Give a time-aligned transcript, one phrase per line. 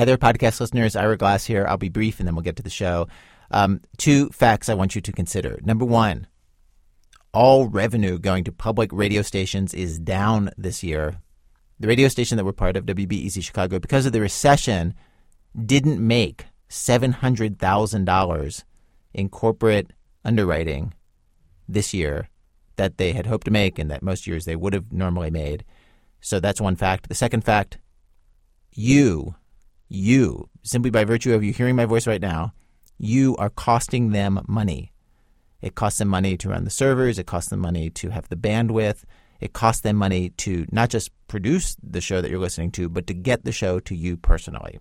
[0.00, 0.96] Hi there, podcast listeners.
[0.96, 1.66] Ira Glass here.
[1.68, 3.06] I'll be brief and then we'll get to the show.
[3.50, 5.60] Um, two facts I want you to consider.
[5.62, 6.26] Number one,
[7.34, 11.18] all revenue going to public radio stations is down this year.
[11.80, 14.94] The radio station that we're part of, WBEZ Chicago, because of the recession,
[15.66, 18.64] didn't make $700,000
[19.12, 19.92] in corporate
[20.24, 20.94] underwriting
[21.68, 22.30] this year
[22.76, 25.62] that they had hoped to make and that most years they would have normally made.
[26.22, 27.10] So that's one fact.
[27.10, 27.76] The second fact,
[28.72, 29.34] you,
[29.90, 32.54] you, simply by virtue of you hearing my voice right now,
[32.96, 34.92] you are costing them money.
[35.60, 38.36] It costs them money to run the servers, it costs them money to have the
[38.36, 39.04] bandwidth,
[39.40, 43.06] it costs them money to not just produce the show that you're listening to, but
[43.08, 44.78] to get the show to you personally.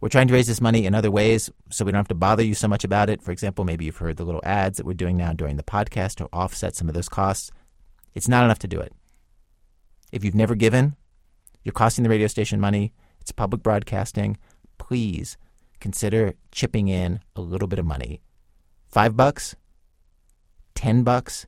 [0.00, 2.44] We're trying to raise this money in other ways so we don't have to bother
[2.44, 3.20] you so much about it.
[3.20, 6.16] For example, maybe you've heard the little ads that we're doing now during the podcast
[6.16, 7.50] to offset some of those costs.
[8.14, 8.92] It's not enough to do it.
[10.12, 10.94] If you've never given,
[11.64, 14.36] you're costing the radio station money, it's public broadcasting.
[14.78, 15.36] Please
[15.80, 18.20] consider chipping in a little bit of money.
[18.86, 19.54] Five bucks,
[20.74, 21.46] ten bucks,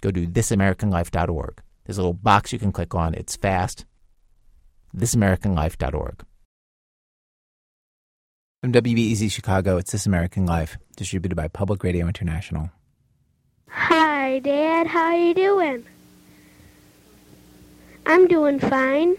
[0.00, 1.62] go to thisamericanlife.org.
[1.84, 3.14] There's a little box you can click on.
[3.14, 3.84] It's fast.
[4.96, 6.24] thisamericanlife.org.
[8.60, 12.70] From WBEZ Chicago, it's This American Life, distributed by Public Radio International.
[13.68, 14.88] Hi, Dad.
[14.88, 15.86] How are you doing?
[18.04, 19.14] I'm doing fine.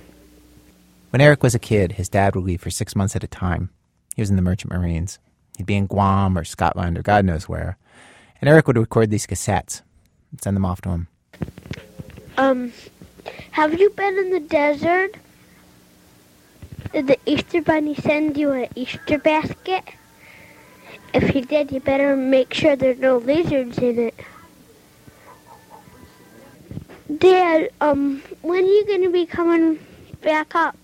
[1.09, 3.71] When Eric was a kid, his dad would leave for six months at a time.
[4.15, 5.17] He was in the Merchant Marines.
[5.57, 7.77] He'd be in Guam or Scotland or God knows where.
[8.39, 9.81] And Eric would record these cassettes
[10.31, 11.07] and send them off to him.
[12.38, 12.71] Um,
[13.51, 15.16] have you been in the desert?
[16.93, 19.83] Did the Easter Bunny send you an Easter basket?
[21.13, 24.16] If he did, you better make sure there's no lizards in it.
[27.17, 29.79] Dad, um, when are you going to be coming
[30.21, 30.77] back up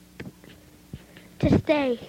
[1.39, 1.99] to stay?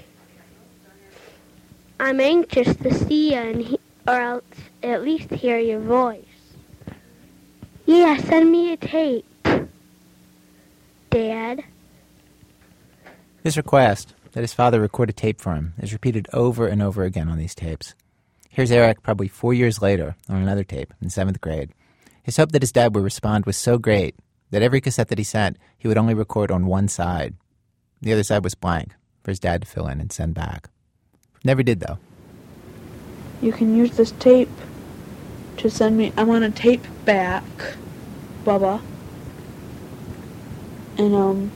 [1.98, 4.44] I'm anxious to see you and he- or else
[4.82, 6.24] at least hear your voice.
[7.86, 9.24] Yeah, send me a tape.
[11.10, 11.64] Dad.
[13.42, 17.04] His request that his father record a tape for him is repeated over and over
[17.04, 17.94] again on these tapes.
[18.50, 21.70] Here's Eric, probably four years later, on another tape in seventh grade.
[22.22, 24.16] His hope that his dad would respond was so great
[24.50, 27.34] that every cassette that he sent, he would only record on one side.
[28.02, 28.92] The other side was blank
[29.26, 30.68] for his dad to fill in and send back.
[31.42, 31.98] Never did, though.
[33.42, 34.48] You can use this tape
[35.56, 36.12] to send me.
[36.16, 37.42] I want a tape back,
[38.44, 38.80] Bubba.
[40.96, 41.50] And um,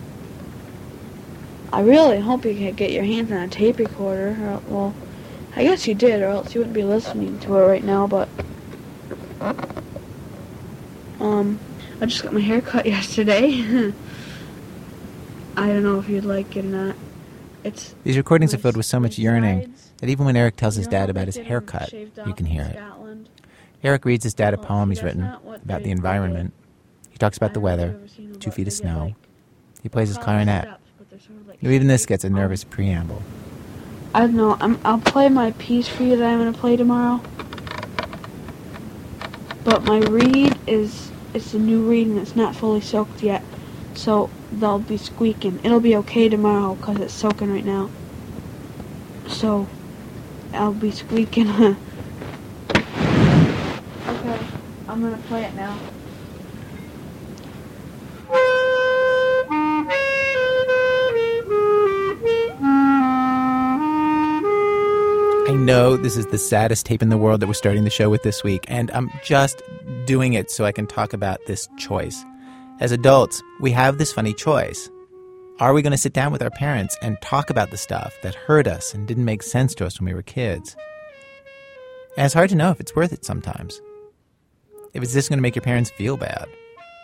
[1.73, 4.31] I really hope you can get your hands on a tape recorder.
[4.31, 4.95] Or, well,
[5.55, 8.09] I guess you did, or else you wouldn't be listening to it right now.
[8.09, 8.29] But
[11.21, 11.61] um,
[12.01, 13.61] I just got my hair cut yesterday.
[15.57, 16.97] I don't know if you'd like it or not.
[17.63, 20.87] It's These recordings are filled with so much yearning that even when Eric tells his
[20.87, 22.79] You know how dad about his haircut, you can hear it.
[23.83, 26.53] Eric reads his dad a poem he's written about the environment.
[27.11, 28.67] He talks about the I don't know if weather, you've ever seen them, two feet
[28.67, 29.15] of snow.
[29.83, 30.65] He plays his clarinet.
[30.65, 33.23] steps, but they're sort of like Even this gets a nervous preamble.
[34.15, 34.57] I don't know.
[34.61, 37.23] I'm, I'll play my piece for you that I'm gonna play tomorrow.
[39.65, 43.43] But my reed is it's a new reed and it's not fully soaked yet,
[43.95, 45.61] so they'll be squeaking.
[45.65, 47.91] It'll be okay tomorrow because it's soaking right now.
[49.29, 49.69] So
[50.53, 51.49] I'll be squeaking.
[51.51, 51.77] okay,
[54.89, 55.79] I'm gonna play it now.
[65.49, 68.09] I know this is the saddest tape in the world that we're starting the show
[68.09, 69.63] with this week, and I'm just
[70.05, 72.25] doing it so I can talk about this choice.
[72.81, 74.89] As adults, we have this funny choice.
[75.59, 78.35] Are we going to sit down with our parents and talk about the stuff that
[78.35, 80.75] hurt us and didn't make sense to us when we were kids?
[82.17, 83.83] And it's hard to know if it's worth it sometimes.
[84.95, 86.47] If it's just going to make your parents feel bad.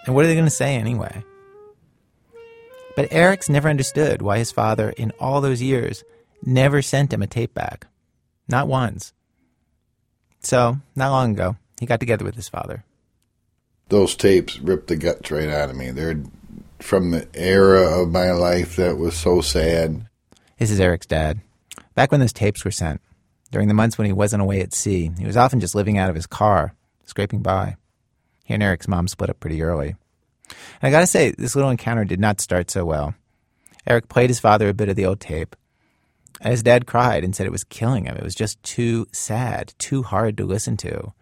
[0.06, 1.22] And what are they going to say anyway?
[2.97, 6.04] But Eric's never understood why his father, in all those years,
[6.43, 7.87] never sent him a tape back.
[8.49, 9.12] Not once.
[10.40, 12.82] So, not long ago, he got together with his father.
[13.88, 15.91] Those tapes ripped the guts right out of me.
[15.91, 16.23] They're
[16.81, 20.06] from the era of my life that was so sad.
[20.59, 21.41] This is Eric's dad.
[21.94, 23.00] Back when those tapes were sent,
[23.50, 26.11] during the months when he wasn't away at sea, he was often just living out
[26.11, 26.75] of his car,
[27.05, 27.77] scraping by.
[28.44, 29.97] He and Eric's mom split up pretty early.
[30.49, 33.15] And I gotta say, this little encounter did not start so well.
[33.87, 35.55] Eric played his father a bit of the old tape,
[36.41, 38.17] and his dad cried and said it was killing him.
[38.17, 41.12] It was just too sad, too hard to listen to,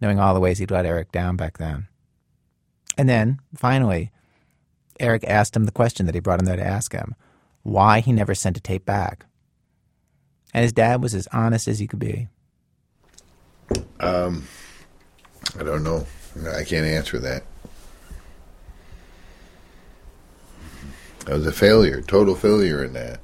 [0.00, 1.88] knowing all the ways he'd let Eric down back then.
[2.98, 4.10] And then, finally,
[4.98, 7.14] Eric asked him the question that he brought him there to ask him
[7.62, 9.26] why he never sent a tape back.
[10.54, 12.28] And his dad was as honest as he could be.
[14.00, 14.46] Um,
[15.58, 16.06] I don't know.
[16.54, 17.42] I can't answer that.
[21.26, 23.20] I was a failure, total failure in that.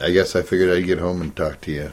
[0.00, 1.90] I guess I figured I'd get home and talk to you.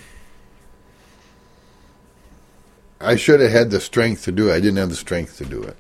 [3.04, 4.54] I should have had the strength to do it.
[4.54, 5.76] I didn't have the strength to do it.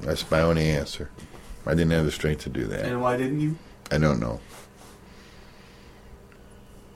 [0.00, 1.10] That's my only answer.
[1.66, 2.86] I didn't have the strength to do that.
[2.86, 3.58] And why didn't you?
[3.90, 4.40] I don't know.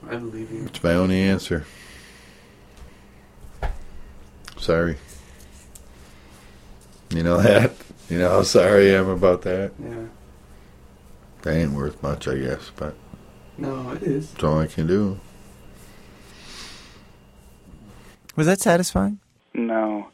[0.09, 0.65] I believe you.
[0.65, 1.65] It's my only answer.
[4.57, 4.97] Sorry.
[7.09, 7.73] You know that?
[8.09, 9.71] You know how sorry I am about that?
[9.83, 10.05] Yeah.
[11.41, 12.95] That ain't worth much, I guess, but
[13.57, 14.31] No, it is.
[14.31, 15.19] that's all I can do.
[18.35, 19.19] Was that satisfying?
[19.55, 20.07] No.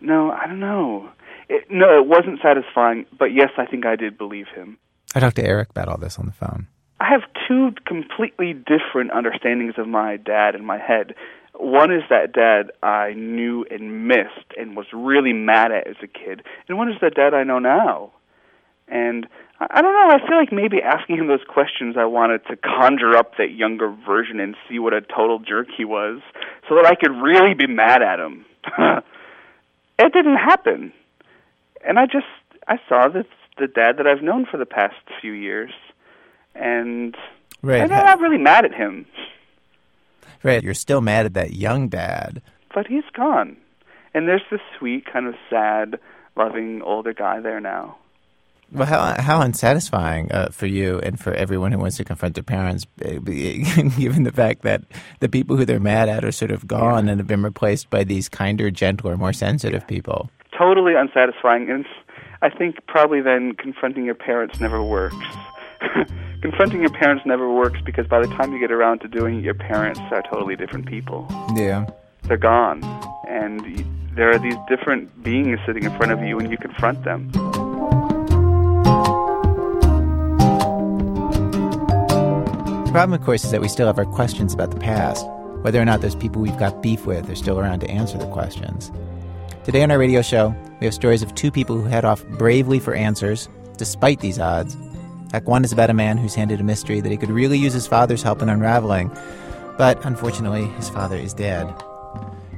[0.00, 1.08] No, I don't know.
[1.48, 4.78] It, no, it wasn't satisfying, but yes, I think I did believe him.
[5.14, 6.66] I talked to Eric about all this on the phone.
[7.00, 11.14] I have two completely different understandings of my dad in my head.
[11.54, 16.06] One is that dad I knew and missed and was really mad at as a
[16.06, 18.12] kid, and one is the dad I know now.
[18.88, 19.26] And
[19.60, 23.16] I don't know, I feel like maybe asking him those questions I wanted to conjure
[23.16, 26.20] up that younger version and see what a total jerk he was
[26.68, 28.44] so that I could really be mad at him.
[29.98, 30.92] it didn't happen.
[31.84, 32.26] And I just
[32.68, 33.26] I saw that
[33.58, 35.72] the dad that I've known for the past few years
[36.54, 37.16] and
[37.60, 37.82] Right.
[37.82, 39.06] I'm not really mad at him,
[40.44, 40.62] Right.
[40.62, 42.40] You're still mad at that young dad.
[42.72, 43.56] but he's gone.
[44.14, 45.98] And there's this sweet, kind of sad,
[46.36, 47.96] loving older guy there now.
[48.70, 52.44] Well, how how unsatisfying uh, for you and for everyone who wants to confront their
[52.44, 54.82] parents, given the fact that
[55.20, 58.04] the people who they're mad at are sort of gone and have been replaced by
[58.04, 60.28] these kinder, gentler, more sensitive people.
[60.56, 61.70] Totally unsatisfying.
[61.70, 61.86] And
[62.42, 65.16] I think probably then confronting your parents never works.
[66.42, 69.44] confronting your parents never works because by the time you get around to doing it,
[69.44, 71.26] your parents are totally different people.
[71.54, 71.86] Yeah.
[72.24, 72.82] They're gone.
[73.28, 73.60] And
[74.14, 77.30] there are these different beings sitting in front of you and you confront them.
[82.98, 85.24] Problem, of course, is that we still have our questions about the past.
[85.62, 88.26] Whether or not those people we've got beef with are still around to answer the
[88.26, 88.90] questions.
[89.62, 92.80] Today on our radio show, we have stories of two people who head off bravely
[92.80, 94.76] for answers, despite these odds.
[95.32, 97.72] Act one is about a man who's handed a mystery that he could really use
[97.72, 99.16] his father's help in unraveling,
[99.76, 101.72] but unfortunately, his father is dead.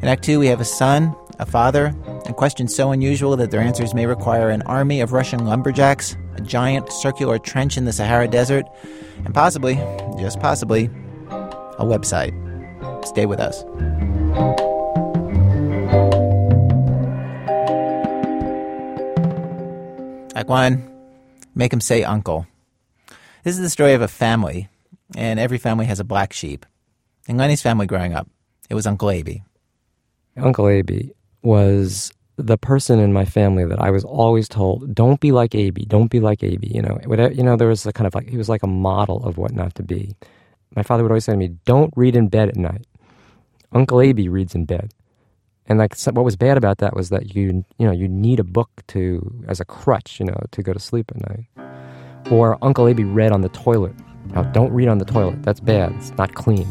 [0.01, 1.95] In Act two, we have a son, a father,
[2.25, 6.45] and questions so unusual that their answers may require an army of Russian lumberjacks, a
[6.47, 8.67] giant circular trench in the Sahara Desert,
[9.25, 9.75] and possibly,
[10.19, 10.87] just possibly,
[11.79, 12.35] a website.
[13.07, 13.65] Stay with us.
[20.51, 20.91] One,
[21.55, 22.45] make him say uncle.
[23.45, 24.69] This is the story of a family,
[25.17, 26.67] and every family has a black sheep.
[27.29, 28.29] In Lenny's family growing up,
[28.69, 29.45] it was Uncle Aby.
[30.37, 35.33] Uncle Aby was the person in my family that I was always told, "Don't be
[35.33, 35.85] like Aby.
[35.85, 38.29] Don't be like Aby." You know, whatever, you know, there was a kind of like
[38.29, 40.17] he was like a model of what not to be.
[40.77, 42.87] My father would always say to me, "Don't read in bed at night."
[43.73, 44.93] Uncle Aby reads in bed,
[45.67, 48.45] and like what was bad about that was that you you know you need a
[48.45, 51.47] book to as a crutch, you know, to go to sleep at night.
[52.31, 53.95] Or Uncle Aby read on the toilet.
[54.35, 55.43] Now, don't read on the toilet.
[55.43, 55.93] That's bad.
[55.97, 56.69] It's not clean.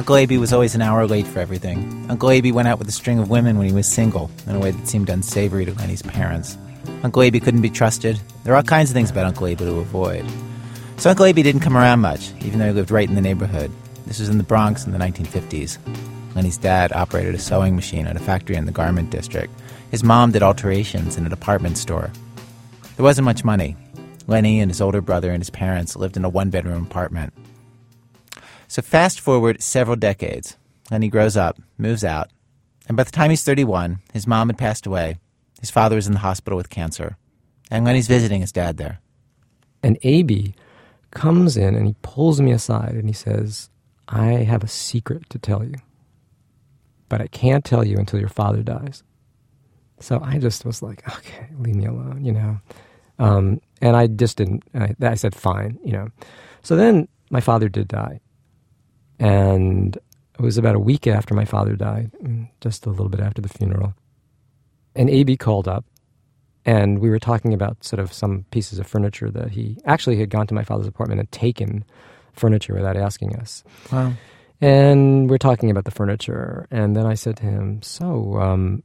[0.00, 2.06] Uncle Aby was always an hour late for everything.
[2.08, 4.58] Uncle Aby went out with a string of women when he was single, in a
[4.58, 6.56] way that seemed unsavory to Lenny's parents.
[7.02, 8.18] Uncle Aby couldn't be trusted.
[8.42, 10.24] There are all kinds of things about Uncle Aby to avoid.
[10.96, 13.70] So Uncle Aby didn't come around much, even though he lived right in the neighborhood.
[14.06, 15.76] This was in the Bronx in the 1950s.
[16.34, 19.52] Lenny's dad operated a sewing machine at a factory in the garment district.
[19.90, 22.10] His mom did alterations in a department store.
[22.96, 23.76] There wasn't much money.
[24.26, 27.34] Lenny and his older brother and his parents lived in a one bedroom apartment.
[28.70, 30.56] So fast forward several decades.
[30.92, 32.30] and he grows up, moves out,
[32.86, 35.18] and by the time he's 31, his mom had passed away.
[35.58, 37.16] His father is in the hospital with cancer.
[37.68, 39.00] And Lenny's visiting his dad there.
[39.82, 40.54] And AB
[41.10, 43.70] comes in and he pulls me aside and he says,
[44.06, 45.74] I have a secret to tell you,
[47.08, 49.02] but I can't tell you until your father dies.
[49.98, 52.60] So I just was like, okay, leave me alone, you know.
[53.18, 56.08] Um, and I just didn't, I, I said, fine, you know.
[56.62, 58.20] So then my father did die.
[59.20, 63.20] And it was about a week after my father died, mm, just a little bit
[63.20, 63.94] after the funeral.
[64.96, 65.84] And AB called up
[66.64, 70.30] and we were talking about sort of some pieces of furniture that he actually had
[70.30, 71.84] gone to my father's apartment and taken
[72.32, 73.64] furniture without asking us.
[73.90, 74.12] Wow.
[74.60, 78.82] And we're talking about the furniture, and then I said to him, "So, um,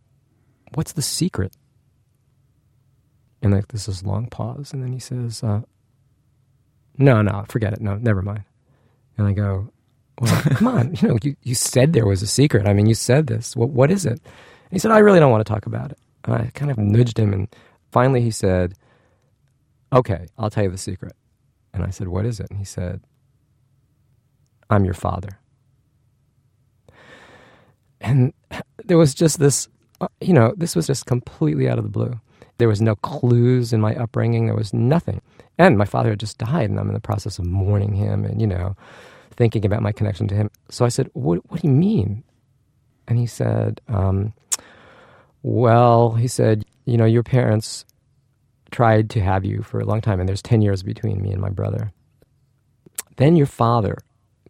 [0.73, 1.57] what's the secret?"
[3.41, 5.61] And like this is long pause, and then he says, uh,
[6.97, 7.81] "No, no, forget it.
[7.81, 8.45] No, never mind."
[9.17, 9.69] And I go,
[10.19, 12.67] "Well, come on, you know, you, you said there was a secret.
[12.67, 13.55] I mean, you said this.
[13.55, 15.99] What what is it?" And he said, "I really don't want to talk about it."
[16.23, 17.47] And I kind of nudged him, and
[17.91, 18.75] finally he said,
[19.93, 21.13] "Okay, I'll tell you the secret."
[21.73, 23.01] And I said, "What is it?" And he said,
[24.69, 25.39] "I'm your father."
[28.01, 28.33] And
[28.85, 29.67] there was just this,
[30.01, 32.19] uh, you know, this was just completely out of the blue.
[32.57, 34.45] There was no clues in my upbringing.
[34.45, 35.21] There was nothing.
[35.57, 38.39] And my father had just died, and I'm in the process of mourning him and,
[38.39, 38.75] you know,
[39.37, 40.49] thinking about my connection to him.
[40.69, 42.23] So I said, What, what do you mean?
[43.07, 44.33] And he said, um,
[45.43, 47.85] Well, he said, you know, your parents
[48.71, 51.41] tried to have you for a long time, and there's 10 years between me and
[51.41, 51.91] my brother.
[53.17, 53.97] Then your father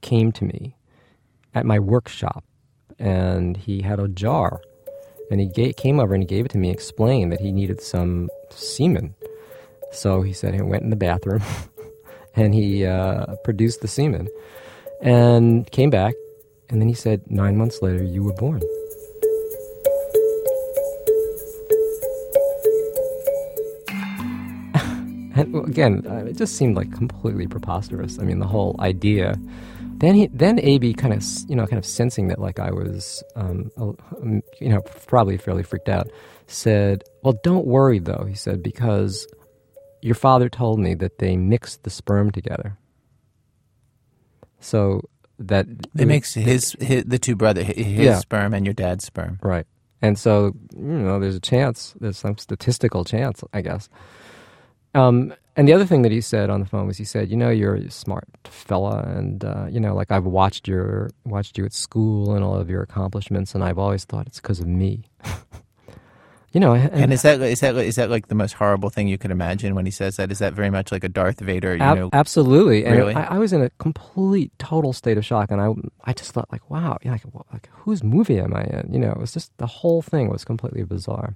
[0.01, 0.75] came to me
[1.53, 2.43] at my workshop,
[2.97, 4.61] and he had a jar
[5.31, 7.81] and he ga- came over and he gave it to me, explained that he needed
[7.81, 9.15] some semen.
[9.91, 11.41] So he said he went in the bathroom
[12.35, 14.27] and he uh, produced the semen
[15.05, 16.15] and came back.
[16.69, 18.57] And then he said, nine months later, you were born.
[25.35, 28.17] and again, uh, it just seemed like completely preposterous.
[28.19, 29.35] I mean, the whole idea.
[29.97, 33.23] Then he, then AB kind of, you know, kind of sensing that like I was,
[33.35, 36.09] um, um, you know, probably fairly freaked out,
[36.47, 39.25] said, "Well, don't worry though," he said, because
[40.01, 42.77] your father told me that they mixed the sperm together.
[44.59, 45.01] So
[45.39, 48.19] that It makes his, his the two brother his Yeah.
[48.19, 49.39] sperm and your dad's sperm.
[49.43, 49.65] Right.
[50.01, 53.89] And so, you know, there's a chance, there's some statistical chance, I guess.
[54.93, 57.37] Um, and the other thing that he said on the phone was he said, you
[57.37, 61.65] know, you're a smart fella, and uh, you know, like I've watched your watched you
[61.65, 65.05] at school and all of your accomplishments, and I've always thought it's because of me.
[66.55, 69.09] you know, and, And is that is that is that like the most horrible thing
[69.09, 70.31] you could imagine when he says that?
[70.31, 71.75] Is that very much like a Darth Vader?
[71.75, 72.85] You Ab- know, absolutely.
[72.85, 73.13] And Really?
[73.13, 75.67] I, I was in a complete, total state of shock, and I,
[76.09, 78.89] I just thought, like, wow, you know, like, like, whose movie am I in?
[78.93, 81.35] You know, it was just the whole thing was completely bizarre.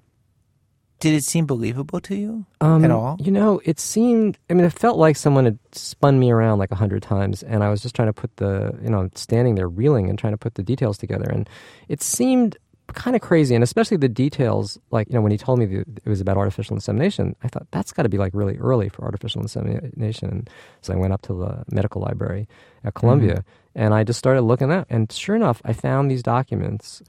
[1.01, 3.17] did it seem believable to you Um, at all?
[3.19, 4.37] You know, it seemed.
[4.49, 7.61] I mean, it felt like someone had spun me around like a hundred times, and
[7.63, 10.37] I was just trying to put the, you know, standing there reeling and trying to
[10.45, 11.49] put the details together, and
[11.89, 12.57] it seemed
[12.93, 14.79] kind of crazy, and especially the details.
[14.91, 17.67] Like, you know, when he told me that it was about artificial insemination, I thought
[17.71, 20.29] that's got to be like really early for artificial insemination.
[20.29, 20.49] And
[20.81, 22.47] so I went up to the medical library
[22.83, 23.43] at Columbia,
[23.75, 27.01] and I just started looking at, and sure enough, I found these documents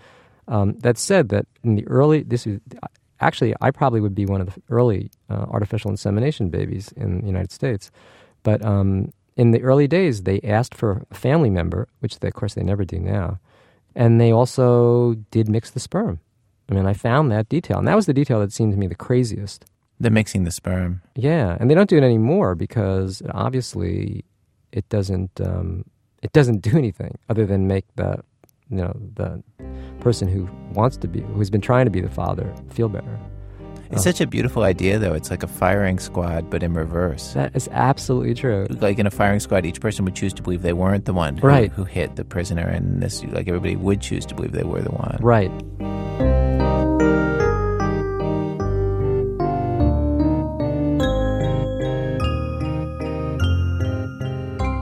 [0.49, 2.61] um, that said that in the early this is
[3.21, 7.27] actually I probably would be one of the early uh, artificial insemination babies in the
[7.27, 7.91] United States,
[8.43, 12.35] but um, in the early days they asked for a family member, which they, of
[12.35, 13.39] course they never do now,
[13.95, 16.21] and they also did mix the sperm.
[16.71, 18.87] I mean, I found that detail, and that was the detail that seemed to me
[18.87, 19.65] the craziest.
[19.99, 21.03] The mixing the sperm.
[21.15, 24.25] Yeah, and they don't do it anymore because obviously
[24.73, 25.85] it doesn't um,
[26.23, 28.23] it doesn't do anything other than make the
[28.71, 29.43] you know the
[30.01, 33.19] person who wants to be who's been trying to be the father feel better.
[33.93, 34.11] It's Oh.
[34.11, 35.15] such a beautiful idea, though.
[35.15, 37.33] It's like a firing squad, but in reverse.
[37.35, 38.67] That is absolutely true.
[38.71, 41.37] Like in a firing squad, each person would choose to believe they weren't the one
[41.39, 41.73] who, Right.
[41.73, 44.91] who hit the prisoner, and this, like everybody would choose to believe they were the
[44.93, 45.19] one.
[45.21, 45.51] Right.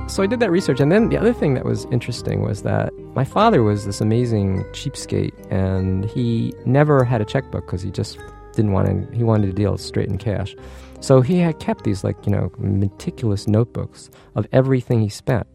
[0.08, 2.92] So I did that research, and then the other thing that was interesting was that
[3.14, 8.18] my father was this amazing cheapskate, and he never had a checkbook because he just
[8.58, 9.16] didn't want to.
[9.16, 10.54] He wanted to deal straight in cash,
[11.00, 15.46] so he had kept these like you know meticulous notebooks of everything he spent,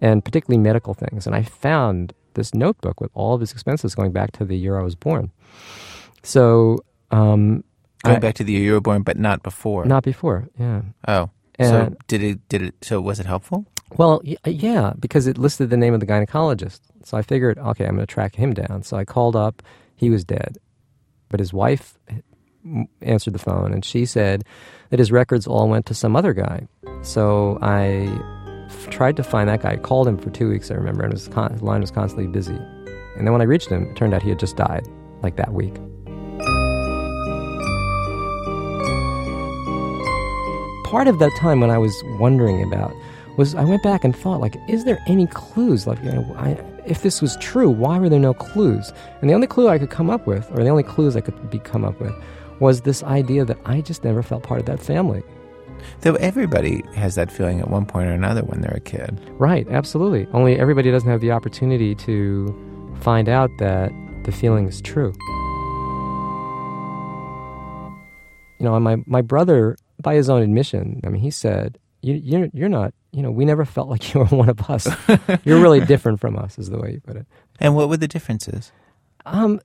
[0.00, 1.26] and particularly medical things.
[1.26, 4.78] And I found this notebook with all of his expenses going back to the year
[4.78, 5.30] I was born.
[6.22, 6.78] So
[7.10, 7.64] um,
[8.04, 9.84] Going I- back to the year you were born, but not before.
[9.84, 10.82] not before, yeah.
[11.08, 11.30] Oh,
[11.60, 12.48] so did it?
[12.48, 12.74] Did it?
[12.82, 13.64] So was it helpful?
[13.96, 16.80] Well, yeah, because it listed the name of the gynecologist.
[17.04, 18.82] So I figured, okay, I'm going to track him down.
[18.84, 19.62] So I called up.
[19.96, 20.58] He was dead.
[21.28, 21.98] But his wife
[23.02, 24.44] answered the phone and she said
[24.90, 26.66] that his records all went to some other guy.
[27.02, 28.08] So I
[28.66, 29.72] f- tried to find that guy.
[29.72, 32.58] I called him for two weeks, I remember, and his, con- line was constantly busy.
[33.16, 34.86] And then when I reached him, it turned out he had just died,
[35.22, 35.74] like that week.
[40.90, 42.92] part of that time when I was wondering about
[43.36, 45.86] was I went back and thought like, is there any clues?
[45.86, 48.92] Like, you know, I, if this was true, why were there no clues?
[49.20, 51.48] And the only clue I could come up with, or the only clues I could
[51.48, 52.12] be come up with,
[52.60, 55.22] was this idea that I just never felt part of that family.
[56.02, 59.18] Though everybody has that feeling at one point or another when they're a kid.
[59.38, 60.26] Right, absolutely.
[60.32, 63.90] Only everybody doesn't have the opportunity to find out that
[64.24, 65.14] the feeling is true.
[68.60, 72.14] you know, and my my brother, by his own admission, I mean, he said, you,
[72.14, 74.86] "You're you're not, you know, we never felt like you were one of us.
[75.44, 77.26] you're really different from us," is the way he put it.
[77.58, 78.70] And what were the differences?
[79.24, 79.60] Um,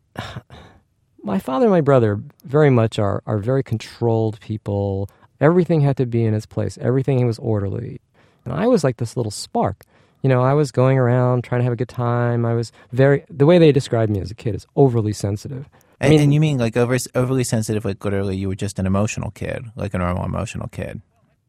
[1.25, 5.09] my father and my brother very much are are very controlled people.
[5.41, 6.77] Everything had to be in its place.
[6.79, 7.99] Everything was orderly,
[8.45, 9.83] and I was like this little spark.
[10.21, 12.45] You know, I was going around trying to have a good time.
[12.45, 15.67] I was very the way they described me as a kid is overly sensitive.
[16.01, 18.79] I And, mean- and you mean like over, overly sensitive, like literally you were just
[18.79, 21.01] an emotional kid, like a normal emotional kid.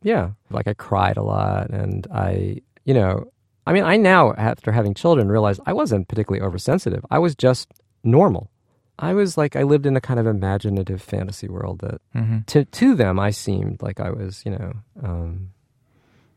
[0.02, 3.30] Yeah, like I cried a lot, and I, you know,
[3.66, 7.04] I mean, I now after having children realize I wasn't particularly oversensitive.
[7.11, 7.68] I was just
[8.04, 8.50] normal.
[8.98, 12.38] I was like I lived in a kind of imaginative fantasy world that Mm-hmm.
[12.46, 14.72] to to them I seemed like I was, you know,
[15.02, 15.50] um,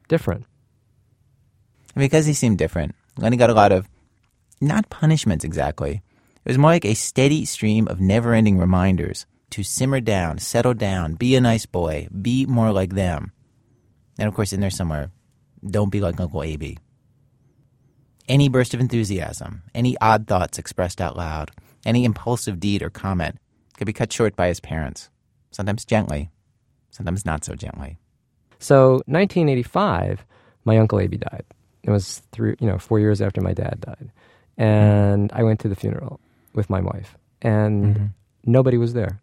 [0.07, 0.45] different.
[1.95, 3.87] Because he seemed different, Lenny got a lot of,
[4.61, 6.01] not punishments exactly.
[6.45, 10.73] It was more like a steady stream of never ending reminders to simmer down, settle
[10.73, 13.31] down, be a nice boy, be more like them.
[14.17, 15.11] And of course, in there somewhere,
[15.65, 16.77] don't be like Uncle A.B.
[18.27, 21.51] Any burst of enthusiasm, any odd thoughts expressed out loud,
[21.85, 23.37] any impulsive deed or comment
[23.77, 25.09] could be cut short by his parents,
[25.51, 26.29] sometimes gently,
[26.89, 27.97] sometimes not so gently.
[28.59, 30.25] So 1985,
[30.65, 31.45] my uncle Aby died.
[31.83, 34.11] It was through, you know, four years after my dad died,
[34.57, 36.19] and I went to the funeral
[36.53, 38.05] with my wife, and mm-hmm.
[38.45, 39.21] nobody was there.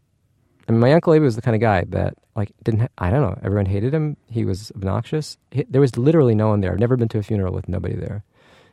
[0.68, 3.10] I mean, my uncle Aby was the kind of guy that, like, didn't ha- I
[3.10, 3.38] don't know.
[3.42, 4.16] Everyone hated him.
[4.28, 5.38] He was obnoxious.
[5.50, 6.72] He, there was literally no one there.
[6.72, 8.24] I've never been to a funeral with nobody there.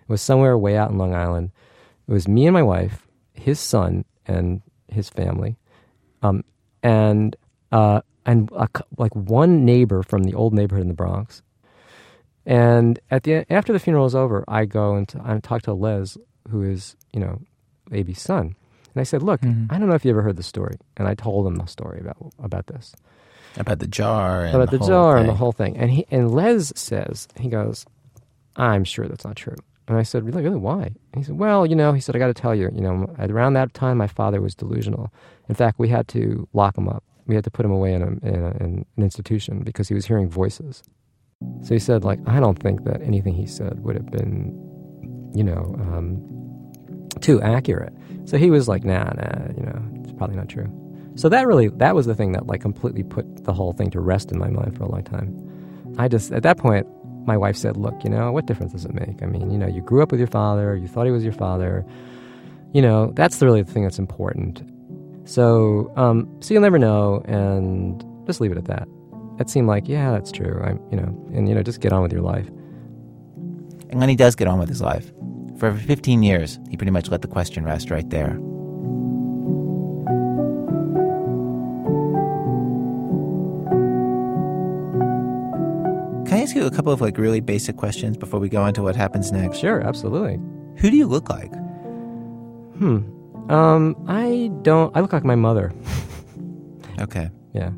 [0.02, 1.52] It was somewhere way out in Long Island.
[2.08, 5.58] It was me and my wife, his son, and his family,
[6.22, 6.44] um,
[6.82, 7.36] and
[7.72, 11.42] uh, and a, like one neighbor from the old neighborhood in the Bronx.
[12.46, 15.74] And at the after the funeral is over, I go and t- I talk to
[15.74, 16.18] Les,
[16.50, 17.42] who is you know
[17.92, 18.56] Aby's son,
[18.94, 21.16] and I said, "Look, I don't know if you ever heard the story." And I
[21.16, 22.94] told him the story about about this,
[23.64, 25.78] About the jar and about the, whole jar and the whole thing.
[25.78, 27.86] And he and Les says he goes,
[28.58, 29.56] "I'm sure that's not true."
[29.88, 32.20] And I said, "Really, really, why?" And he said, "Well, you know," he said, "I
[32.20, 35.12] got to tell you, you know, around that time, my father was delusional.
[35.50, 37.04] In fact, we had to lock him up.
[37.26, 39.94] We had to put him away in, a, in, a, in an institution because he
[39.94, 40.84] was hearing voices."
[41.62, 44.54] So he said, like, I don't think that anything he said would have been,
[45.34, 46.22] you know, um,
[47.20, 47.94] too accurate.
[48.26, 50.70] So he was like, nah, nah, you know, it's probably not true.
[51.16, 54.00] So that really, that was the thing that like completely put the whole thing to
[54.00, 55.38] rest in my mind for a long time.
[55.98, 56.88] I just, at that point,
[57.26, 59.22] my wife said, look, you know, what difference does it make?
[59.22, 61.34] I mean, you know, you grew up with your father, you thought he was your
[61.34, 61.86] father.
[62.74, 64.62] You know, that's really the thing that's important.
[65.26, 68.88] So, um, so you'll never know, and just leave it at that.
[69.40, 70.62] It seemed like, yeah, that's true.
[70.64, 72.48] I'm, you know, and you know, just get on with your life.
[73.90, 75.12] And he does get on with his life,
[75.58, 78.38] for over 15 years, he pretty much let the question rest right there.
[86.34, 88.82] Can I ask you a couple of like really basic questions before we go into
[88.82, 89.60] what happens next?
[89.60, 90.40] Sure, absolutely.
[90.82, 91.54] Who do you look like?
[92.80, 93.02] Hmm.
[93.52, 94.98] Um, I don't.
[94.98, 95.72] I look like my mother.
[97.00, 97.30] Okay.
[97.54, 97.72] Yeah,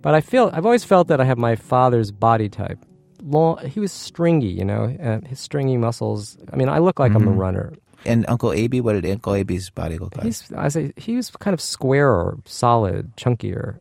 [0.00, 2.78] but I feel I've always felt that I have my father's body type.
[3.22, 6.38] Long, he was stringy, you know, uh, his stringy muscles.
[6.52, 7.36] I mean, I look like I'm a Mhm.
[7.38, 7.72] runner.
[8.06, 10.24] And Uncle Aby, what did Uncle Aby's body look like?
[10.26, 13.78] He's, I say, he was kind of squarer, solid, chunkier.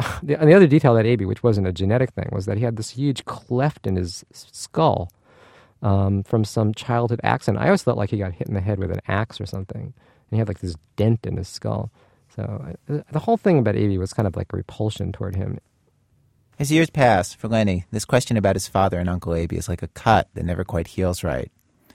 [0.22, 2.64] The, and the other detail that Aby, which wasn't a genetic thing, was that he
[2.64, 5.10] had this huge cleft in his skull
[5.82, 7.62] um, from some childhood accident.
[7.62, 9.82] I always felt like he got hit in the head with an axe or something,
[9.82, 9.92] and
[10.30, 11.90] he had like this dent in his skull.
[12.36, 15.58] So the whole thing about Aby was kind of like a repulsion toward him.
[16.58, 19.82] As years pass for Lenny, this question about his father and Uncle Aby is like
[19.82, 21.50] a cut that never quite heals right.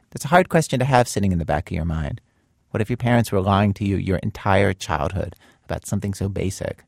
[0.10, 2.20] That's a hard question to have sitting in the back of your mind.
[2.72, 6.84] What if your parents were lying to you your entire childhood about something so basic?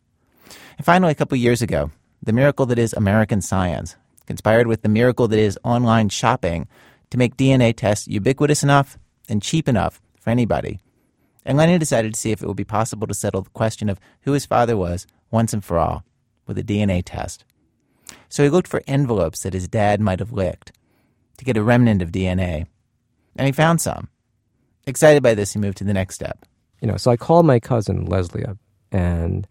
[0.78, 4.90] And finally, a couple years ago, the miracle that is American science conspired with the
[4.90, 6.68] miracle that is online shopping
[7.10, 8.98] to make DNA tests ubiquitous enough
[9.30, 10.80] and cheap enough for anybody.
[11.46, 14.00] And Lenny decided to see if it would be possible to settle the question of
[14.22, 16.04] who his father was once and for all
[16.46, 17.46] with a DNA test.
[18.30, 20.74] So he looked for envelopes that his dad might have licked
[21.38, 22.68] to get a remnant of DNA.
[23.38, 24.10] And he found some.
[24.86, 26.46] Excited by this, he moved to the next step.
[26.82, 28.58] You know, so I called my cousin Leslie up,
[28.92, 29.48] and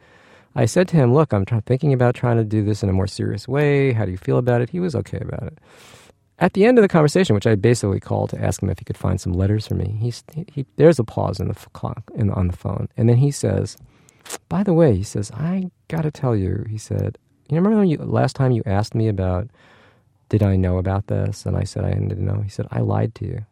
[0.57, 2.93] I said to him, "Look, I'm try- thinking about trying to do this in a
[2.95, 3.93] more serious way.
[3.93, 5.59] How do you feel about it?" He was okay about it.
[6.39, 8.85] At the end of the conversation, which I basically called to ask him if he
[8.85, 10.13] could find some letters for me, he,
[10.53, 13.31] he there's a pause in the f- clock in, on the phone, and then he
[13.31, 13.77] says,
[14.49, 17.19] "By the way," he says, "I got to tell you," he said,
[17.51, 19.49] "You remember you last time you asked me about
[20.31, 22.41] did I know about this?" And I said I didn't know.
[22.43, 23.47] He said, "I lied to you."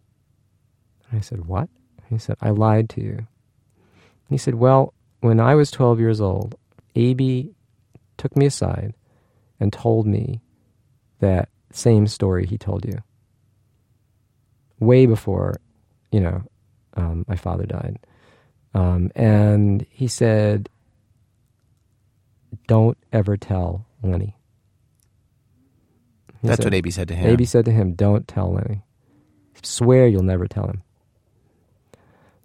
[1.11, 1.69] And I said, "What?"
[2.11, 3.27] He said, "I lied to you."
[4.29, 6.57] He said, Well, when I was 12 years old,
[6.95, 7.55] Aby
[8.17, 8.95] took me aside
[9.61, 10.41] and told me
[11.21, 13.03] that same story he told you.
[14.79, 15.61] Way before,
[16.13, 16.43] you know,
[16.95, 17.99] um, my father died.
[18.75, 20.69] Um, and he said,
[22.67, 24.37] Don't ever tell Lenny.
[26.43, 27.31] He That's said- what AB said to him.
[27.31, 28.83] AB said to him, Don't tell Lenny.
[29.63, 30.83] Swear you'll never tell him.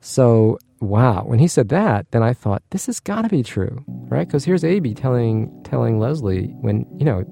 [0.01, 3.83] So, wow, when he said that, then I thought, this has got to be true,
[3.87, 4.27] right?
[4.27, 7.23] Because here's AB telling, telling Leslie when, you know,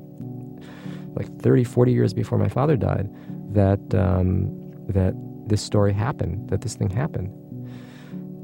[1.15, 3.09] like 30, 40 years before my father died,
[3.53, 4.49] that, um,
[4.89, 5.13] that
[5.47, 7.31] this story happened, that this thing happened.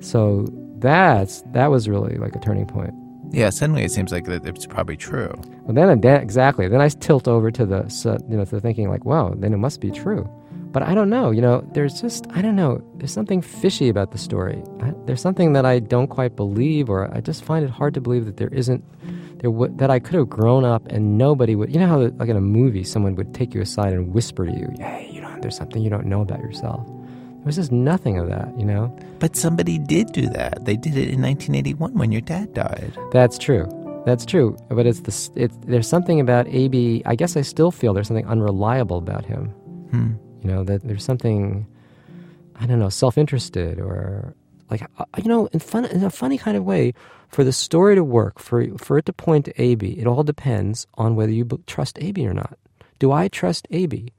[0.03, 0.47] So
[0.79, 2.93] that's, that was really like a turning point.
[3.31, 5.33] Yeah, suddenly it seems like it's probably true.
[5.63, 6.67] Well, then, then exactly.
[6.67, 9.81] Then I tilt over to the, you know, to thinking like, wow, then it must
[9.81, 10.29] be true.
[10.73, 11.29] But I don't know.
[11.29, 12.83] You know, there's just I don't know.
[12.95, 14.61] There's something fishy about the story.
[14.81, 18.01] I, there's something that I don't quite believe, or I just find it hard to
[18.01, 18.83] believe that there isn't
[19.39, 21.71] there w- that I could have grown up and nobody would.
[21.71, 24.51] You know how like in a movie, someone would take you aside and whisper to
[24.51, 28.17] you, "Hey, you know, there's something you don't know about yourself." There was just nothing
[28.17, 28.57] of that.
[28.57, 28.97] You know.
[29.19, 30.65] But somebody did do that.
[30.65, 32.97] They did it in 1981 when your dad died.
[33.11, 33.67] That's true.
[34.07, 34.57] That's true.
[34.69, 37.03] But it's the it's, there's something about AB.
[37.05, 39.49] I guess I still feel there's something unreliable about him.
[39.91, 40.13] Hmm.
[40.43, 41.65] You know that there's something
[42.55, 44.35] I don't know, self-interested or
[44.69, 46.93] like uh, you know, in fun in a funny kind of way.
[47.29, 50.85] For the story to work, for for it to point to AB, it all depends
[50.95, 52.57] on whether you trust AB or not.
[52.99, 54.13] Do I trust AB?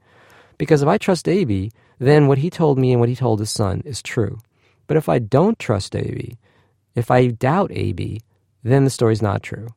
[0.57, 3.51] Because if I trust AB, then what he told me and what he told his
[3.51, 4.39] son is true.
[4.87, 6.37] But if I don't trust AB,
[6.93, 8.21] if I doubt AB,
[8.63, 9.69] then the story's not true.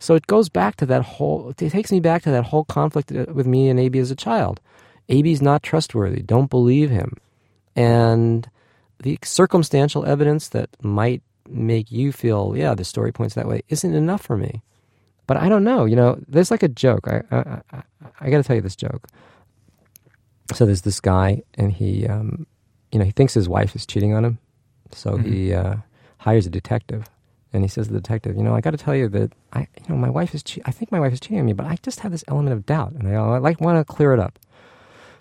[0.00, 3.12] So it goes back to that whole, it takes me back to that whole conflict
[3.12, 4.60] uh, with me and AB as a child.
[5.08, 6.22] AB's not trustworthy.
[6.22, 7.16] Don't believe him.
[7.76, 8.48] And
[9.02, 13.94] the circumstantial evidence that might make you feel, yeah, the story points that way, isn't
[13.94, 14.62] enough for me.
[15.26, 15.84] But I don't know.
[15.84, 17.08] You know, there's like a joke.
[17.08, 17.82] I, I, I,
[18.20, 19.06] I got to tell you this joke.
[20.54, 22.46] So there's this guy, and he, um,
[22.92, 24.38] you know, he thinks his wife is cheating on him.
[24.92, 25.76] So he uh,
[26.18, 27.08] hires a detective,
[27.52, 29.60] and he says to the detective, you know, I got to tell you that I,
[29.60, 31.66] you know, my wife is, che- I think my wife is cheating on me, but
[31.66, 34.20] I just have this element of doubt, and I, I like want to clear it
[34.20, 34.38] up.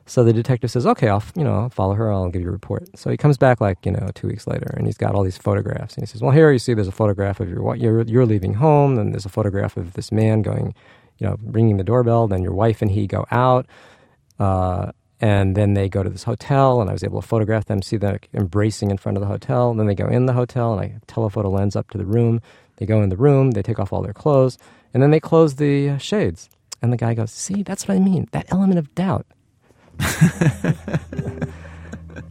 [0.06, 2.12] So the detective says, okay, I'll, you know, I'll follow her.
[2.12, 2.89] I'll give you a report.
[2.98, 5.38] So he comes back like, you know, two weeks later, and he's got all these
[5.38, 8.26] photographs, and he says, well, here you see, there's a photograph of your, you're, you're
[8.26, 10.76] leaving home, and there's a photograph of this man going,
[11.20, 12.28] you know, ringing the doorbell.
[12.28, 13.66] Then your wife and he go out.
[14.39, 17.82] Uh, and then they go to this hotel, and I was able to photograph them,
[17.82, 19.72] see them embracing in front of the hotel.
[19.72, 22.42] And then they go in the hotel, and I telephoto lens up to the room.
[22.76, 24.58] They go in the room, they take off all their clothes,
[24.94, 26.50] and then they close the shades.
[26.82, 29.26] And the guy goes, See, that's what I mean, that element of doubt.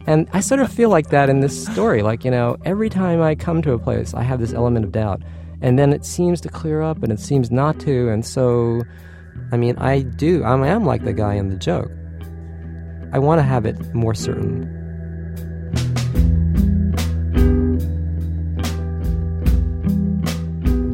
[0.07, 2.01] and I sort of feel like that in this story.
[2.01, 4.91] Like, you know, every time I come to a place, I have this element of
[4.91, 5.21] doubt.
[5.61, 8.09] And then it seems to clear up, and it seems not to.
[8.09, 8.83] And so,
[9.51, 11.89] I mean, I do, I am like the guy in the joke.
[13.13, 14.79] I want to have it more certain.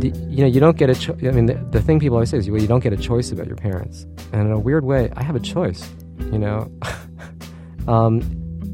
[0.04, 1.18] You know, you don't get a choice.
[1.24, 3.32] I mean, the, the thing people always say is, well, you don't get a choice
[3.32, 4.06] about your parents.
[4.32, 5.90] And in a weird way, I have a choice.
[6.32, 6.72] You know,
[7.88, 8.22] um,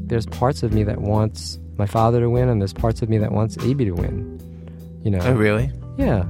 [0.06, 3.18] there's parts of me that wants my father to win, and there's parts of me
[3.18, 4.40] that wants AB to win.
[5.04, 5.70] You know, Oh, really?
[5.96, 6.24] yeah.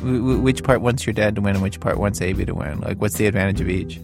[0.00, 2.80] Wh- Which part wants your dad to win and which part wants AB to win?
[2.80, 4.00] Like, what's the advantage of each?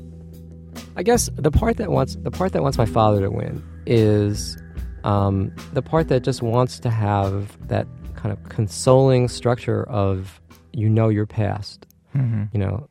[0.96, 4.56] I guess the part that wants the part that wants my father to win is
[5.04, 10.40] um, the part that just wants to have that kind of consoling structure of
[10.72, 11.86] you know your past.
[12.14, 12.44] Mm-hmm.
[12.52, 12.88] You know,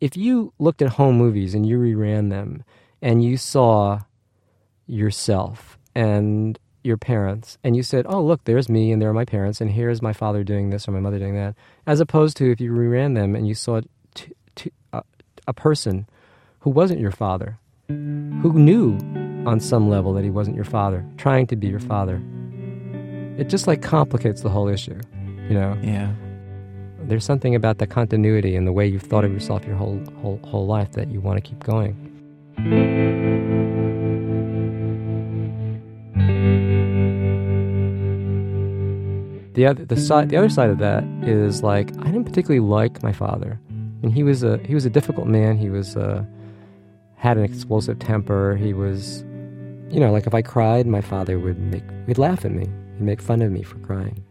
[0.00, 2.64] if you looked at home movies and you reran them
[3.04, 4.00] and you saw
[4.86, 9.26] yourself and your parents and you said, "Oh, look, there's me and there are my
[9.26, 11.54] parents and here's my father doing this or my mother doing that,"
[11.86, 13.82] as opposed to if you reran them and you saw
[14.14, 15.02] t- t- uh,
[15.46, 16.06] a person
[16.60, 18.96] who wasn't your father, who knew
[19.46, 22.22] on some level that he wasn't your father, trying to be your father.
[23.36, 24.98] It just like complicates the whole issue,
[25.48, 25.76] you know.
[25.82, 26.10] Yeah.
[27.02, 30.40] There's something about the continuity and the way you've thought of yourself your whole whole
[30.44, 32.13] whole life that you want to keep going.
[39.54, 43.02] The other the side the other side of that is like I didn't particularly like
[43.02, 43.60] my father,
[44.02, 45.56] and he was a he was a difficult man.
[45.56, 46.24] He was uh,
[47.16, 48.56] had an explosive temper.
[48.56, 49.22] He was,
[49.90, 52.66] you know, like if I cried, my father would make he'd laugh at me.
[52.96, 54.24] He'd make fun of me for crying.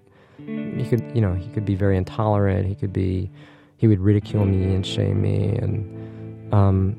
[0.46, 2.68] He could, you know, he could be very intolerant.
[2.68, 3.32] He could be,
[3.78, 6.96] he would ridicule me and shame me, and um,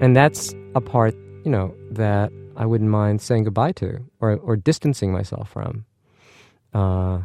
[0.00, 4.56] and that's a part, you know, that I wouldn't mind saying goodbye to or or
[4.56, 5.84] distancing myself from.
[6.72, 7.22] Uh,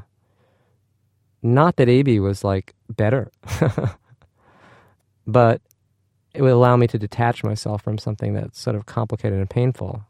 [1.42, 3.32] not that AB was like better,
[5.28, 5.62] but
[6.34, 10.04] it would allow me to detach myself from something that's sort of complicated and painful.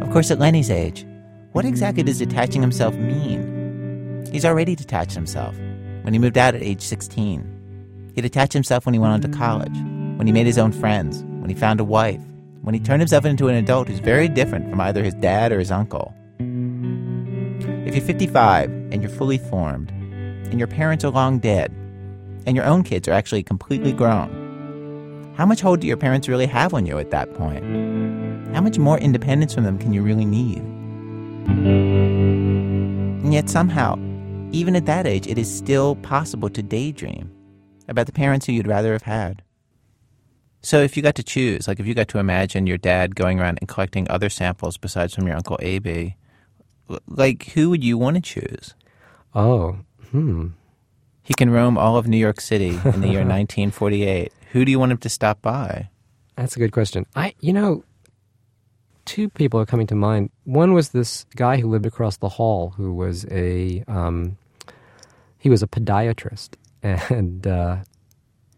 [0.00, 1.04] Of course, at Lenny's age,
[1.52, 4.24] what exactly does detaching himself mean?
[4.30, 5.56] He's already detached himself
[6.04, 8.12] when he moved out at age 16.
[8.14, 9.74] He detached himself when he went on to college,
[10.16, 12.20] when he made his own friends, when he found a wife,
[12.60, 15.58] when he turned himself into an adult who's very different from either his dad or
[15.58, 16.14] his uncle.
[16.38, 21.72] If you're 55 and you're fully formed, and your parents are long dead,
[22.46, 26.46] and your own kids are actually completely grown, how much hold do your parents really
[26.46, 27.64] have on you at that point?
[28.54, 30.58] How much more independence from them can you really need?
[33.24, 33.96] And yet, somehow,
[34.54, 37.30] even at that age, it is still possible to daydream
[37.88, 39.42] about the parents who you'd rather have had.
[40.62, 43.38] So, if you got to choose, like if you got to imagine your dad going
[43.38, 46.16] around and collecting other samples besides from your uncle AB,
[47.06, 48.74] like who would you want to choose?
[49.34, 49.78] Oh,
[50.10, 50.48] hmm.
[51.22, 54.32] He can roam all of New York City in the year 1948.
[54.52, 55.90] Who do you want him to stop by?
[56.36, 57.06] That's a good question.
[57.16, 57.84] I, you know,
[59.04, 60.30] two people are coming to mind.
[60.44, 64.36] One was this guy who lived across the hall, who was a um,
[65.44, 67.76] he was a podiatrist, and uh,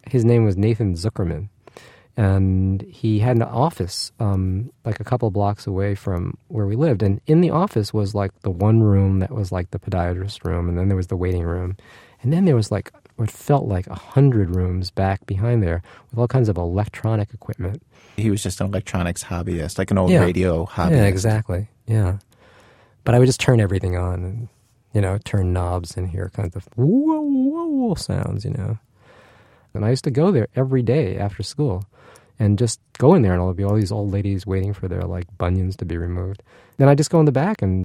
[0.08, 1.48] his name was Nathan Zuckerman,
[2.16, 7.02] and he had an office um, like a couple blocks away from where we lived.
[7.02, 10.68] And in the office was like the one room that was like the podiatrist room,
[10.68, 11.76] and then there was the waiting room,
[12.22, 16.18] and then there was like what felt like a hundred rooms back behind there with
[16.20, 17.82] all kinds of electronic equipment.
[18.16, 20.20] He was just an electronics hobbyist, like an old Yeah.
[20.20, 20.90] radio hobbyist.
[20.92, 21.68] Yeah, exactly.
[21.88, 22.18] Yeah.
[23.02, 24.48] But I would just turn everything on and,
[24.96, 28.78] you know, turn knobs and hear kinds of whoa, whoa, whoa sounds, you know.
[29.74, 31.84] And I used to go there every day after school
[32.38, 35.02] and just go in there and there'll be all these old ladies waiting for their
[35.02, 36.42] like bunions to be removed.
[36.78, 37.84] Then I just go in the back and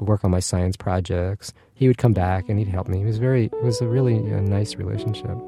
[0.00, 1.54] work on my science projects.
[1.72, 3.00] He would come back and he'd help me.
[3.00, 5.38] It was very, it was a really uh, nice relationship.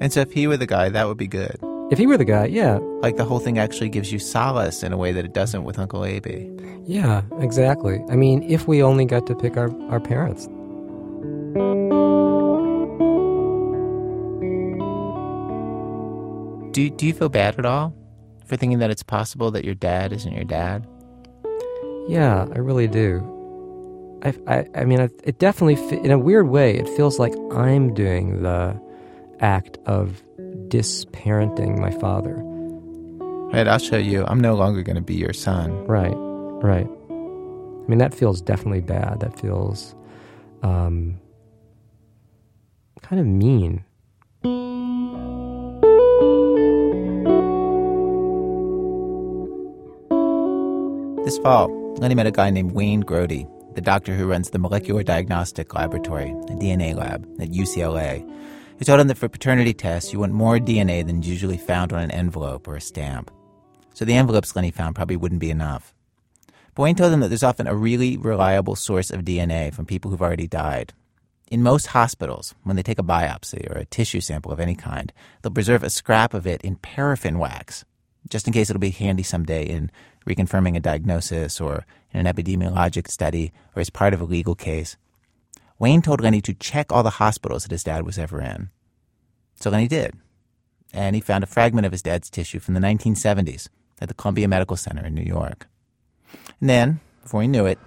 [0.00, 1.56] And so, if he were the guy, that would be good.
[1.92, 4.94] If he were the guy, yeah, Like the whole thing actually gives you solace in
[4.94, 6.26] a way that it doesn't with Uncle Abe.
[6.86, 8.02] yeah, exactly.
[8.08, 10.46] I mean, if we only got to pick our, our parents.
[16.72, 17.92] Do do you feel bad at all
[18.46, 20.86] for thinking that it's possible that your dad isn't your dad?
[22.08, 23.20] Yeah, I really do.
[24.24, 28.42] I, I, I mean, it definitely, in a weird way, it feels like I'm doing
[28.42, 28.80] the
[29.40, 30.22] act of
[30.72, 32.36] disparenting my father.
[33.52, 34.24] Right, I'll show you.
[34.26, 35.84] I'm no longer going to be your son.
[35.84, 36.88] Right, right.
[36.88, 39.20] I mean, that feels definitely bad.
[39.20, 39.94] That feels
[40.62, 41.20] um,
[43.02, 43.84] kind of mean.
[51.26, 55.02] This fall, Lenny met a guy named Wayne Grody, the doctor who runs the molecular
[55.02, 58.26] diagnostic laboratory, a DNA lab at UCLA.
[58.82, 61.92] He told him that for paternity tests, you want more DNA than is usually found
[61.92, 63.30] on an envelope or a stamp.
[63.94, 65.94] So the envelopes Lenny found probably wouldn't be enough.
[66.74, 70.10] But Wayne told him that there's often a really reliable source of DNA from people
[70.10, 70.92] who've already died.
[71.48, 75.12] In most hospitals, when they take a biopsy or a tissue sample of any kind,
[75.42, 77.84] they'll preserve a scrap of it in paraffin wax,
[78.30, 79.92] just in case it'll be handy someday in
[80.26, 84.96] reconfirming a diagnosis or in an epidemiologic study or as part of a legal case.
[85.82, 88.70] Wayne told Lenny to check all the hospitals that his dad was ever in.
[89.56, 90.14] So Lenny did.
[90.92, 93.68] And he found a fragment of his dad's tissue from the 1970s
[94.00, 95.66] at the Columbia Medical Center in New York.
[96.60, 97.80] And then, before he knew it,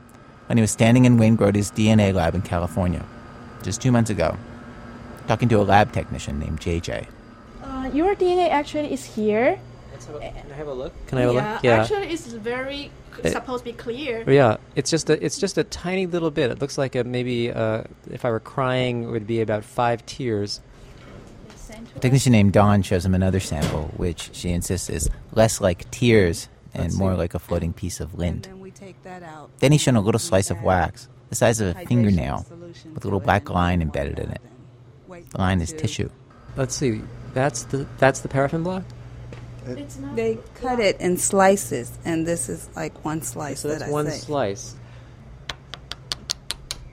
[0.49, 3.05] Lenny was standing in Wayne Grody's DNA lab in California,
[3.63, 4.37] just two months ago,
[5.29, 7.07] talking to a lab technician named JJ.
[7.63, 9.57] Uh, your DNA actually is here.
[10.05, 10.91] Can I have a look?
[11.07, 11.63] Can I have yeah, a look?
[11.63, 12.91] yeah, actually, it's very
[13.23, 14.29] Uh, supposed to be clear.
[14.29, 16.51] Yeah, it's just a it's just a tiny little bit.
[16.51, 20.05] It looks like a maybe uh, if I were crying, it would be about five
[20.05, 20.61] tears.
[21.95, 26.47] A technician named Dawn shows him another sample, which she insists is less like tears
[26.73, 27.17] and Let's more see.
[27.17, 28.43] like a floating piece of lint.
[28.43, 29.49] Then we take that out.
[29.59, 32.45] Then he's shown a little slice of wax, the size of a fingernail,
[32.93, 34.41] with a little black line embedded in it.
[35.31, 36.09] The line is tissue.
[36.57, 37.01] Let's see.
[37.33, 38.83] That's the that's the paraffin block.
[39.67, 43.79] It's not They cut it in slices, and this is like one slice So that
[43.79, 44.17] that's I one say.
[44.17, 44.75] slice.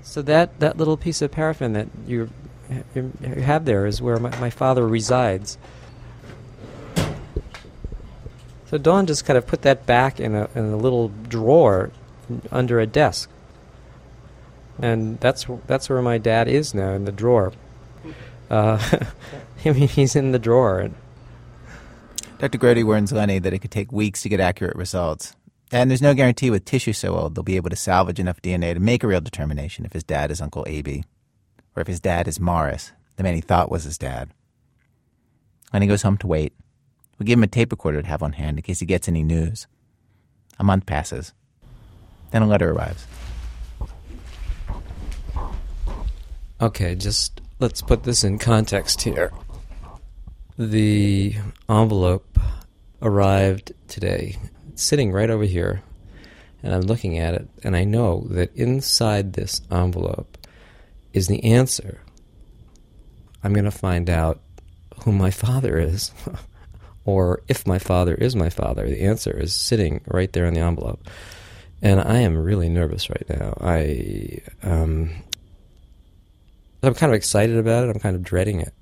[0.02, 2.30] So that that little piece of paraffin that you
[2.94, 5.58] you you have there is where my, my father resides.
[8.66, 11.90] So Dawn just kind of put that back in a in a little drawer
[12.50, 13.28] under a desk,
[14.80, 17.52] and that's that's where my dad is now in the drawer.
[18.50, 18.78] Uh,
[19.64, 20.80] I mean, he's in the drawer.
[20.80, 20.94] And
[22.42, 22.58] Dr.
[22.58, 25.36] Grody warns Lenny that it could take weeks to get accurate results.
[25.70, 28.74] And there's no guarantee with tissue so old they'll be able to salvage enough DNA
[28.74, 31.04] to make a real determination if his dad is Uncle Aby,
[31.76, 34.32] or if his dad is Morris, the man he thought was his dad.
[35.72, 36.52] Lenny goes home to wait,
[37.16, 39.22] we give him a tape recorder to have on hand in case he gets any
[39.22, 39.68] news.
[40.58, 41.32] A month passes.
[42.32, 43.06] Then a letter arrives.
[46.60, 49.30] Okay, just let's put this in context here.
[50.58, 51.34] The
[51.68, 52.38] envelope
[53.00, 54.36] arrived today.
[54.68, 55.82] It's sitting right over here,
[56.62, 60.36] and I'm looking at it, and I know that inside this envelope
[61.14, 62.02] is the answer.
[63.42, 64.40] I'm going to find out
[65.04, 66.12] who my father is,
[67.06, 68.86] or if my father is my father.
[68.86, 71.08] The answer is sitting right there in the envelope.
[71.80, 73.56] And I am really nervous right now.
[73.60, 75.10] I um,
[76.82, 77.90] I'm kind of excited about it.
[77.90, 78.72] I'm kind of dreading it.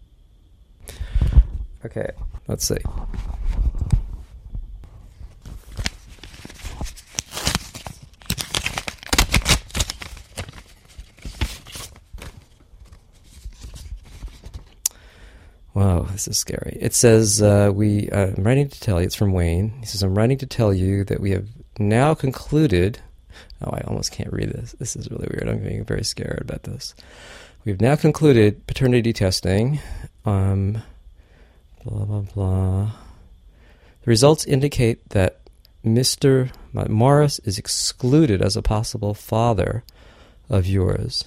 [1.85, 2.11] Okay,
[2.47, 2.77] let's see.
[15.73, 16.77] Wow, this is scary.
[16.81, 19.71] It says, uh, we, uh, I'm writing to tell you, it's from Wayne.
[19.81, 22.99] He says, I'm writing to tell you that we have now concluded.
[23.63, 24.73] Oh, I almost can't read this.
[24.79, 25.49] This is really weird.
[25.49, 26.95] I'm getting very scared about this.
[27.65, 29.81] We've now concluded paternity testing.
[30.27, 30.83] Um,
[31.85, 32.91] blah, blah, blah.
[34.03, 35.41] The results indicate that
[35.85, 36.51] Mr.
[36.73, 39.85] Morris is excluded as a possible father
[40.49, 41.25] of yours.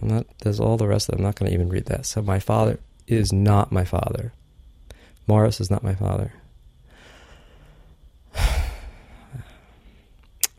[0.00, 1.18] I'm not, there's all the rest of it.
[1.18, 2.06] I'm not going to even read that.
[2.06, 4.32] So, my father is not my father.
[5.26, 6.32] Morris is not my father.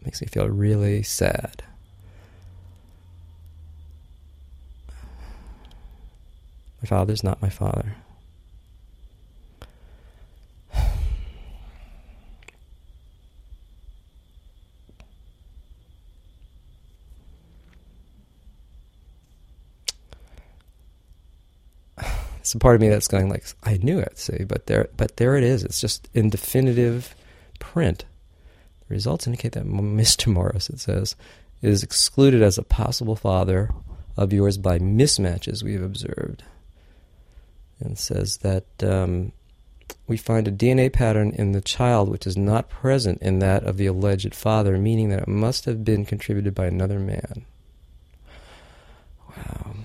[0.05, 1.63] Makes me feel really sad.
[6.81, 7.95] My father's not my father.
[22.53, 25.35] A part of me that's going like, I knew it, see, but there, but there
[25.35, 25.63] it is.
[25.63, 27.15] It's just in definitive
[27.59, 28.05] print.
[28.87, 30.31] The results indicate that Mr.
[30.31, 31.15] Morris, it says,
[31.61, 33.69] is excluded as a possible father
[34.15, 36.43] of yours by mismatches we have observed
[37.79, 39.31] and says that um,
[40.07, 43.77] we find a DNA pattern in the child which is not present in that of
[43.77, 47.45] the alleged father, meaning that it must have been contributed by another man.
[49.35, 49.75] Wow.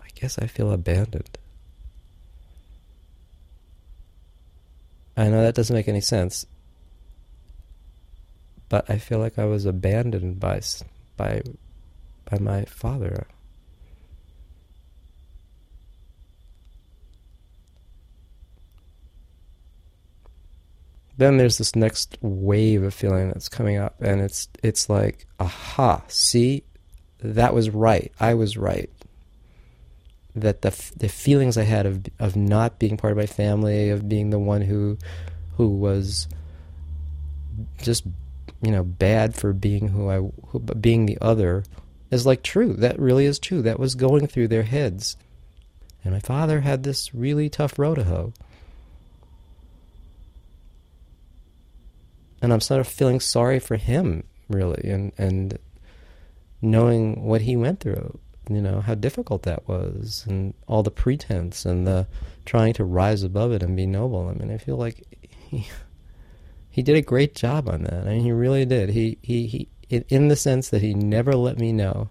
[0.00, 1.38] I guess I feel abandoned.
[5.16, 6.46] I know that doesn't make any sense
[8.72, 10.62] but I feel like I was abandoned by
[11.18, 11.42] by
[12.24, 13.26] by my father.
[21.18, 26.02] Then there's this next wave of feeling that's coming up, and it's it's like, aha,
[26.08, 26.64] see,
[27.18, 28.10] that was right.
[28.18, 28.88] I was right.
[30.34, 34.08] That the the feelings I had of of not being part of my family, of
[34.08, 34.98] being the one who
[35.56, 36.26] who was
[37.82, 38.04] just
[38.62, 40.16] you know, bad for being who I,
[40.48, 41.64] who, being the other,
[42.10, 42.74] is like true.
[42.74, 43.60] That really is true.
[43.62, 45.16] That was going through their heads.
[46.04, 48.32] And my father had this really tough row to hoe.
[52.40, 55.58] And I'm sort of feeling sorry for him, really, and, and
[56.60, 58.18] knowing what he went through,
[58.48, 62.06] you know, how difficult that was, and all the pretense and the
[62.44, 64.28] trying to rise above it and be noble.
[64.28, 65.68] I mean, I feel like he,
[66.70, 68.06] he did a great job on that.
[68.06, 68.90] I mean, he really did.
[68.90, 69.68] He he he
[70.08, 72.08] in the sense that he never let me know.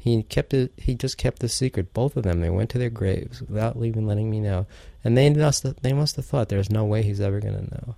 [0.00, 0.72] He kept it.
[0.76, 1.92] He just kept the secret.
[1.92, 2.40] Both of them.
[2.40, 4.66] They went to their graves without even letting me know.
[5.04, 7.74] And they must have, they must have thought there's no way he's ever going to
[7.74, 7.94] know.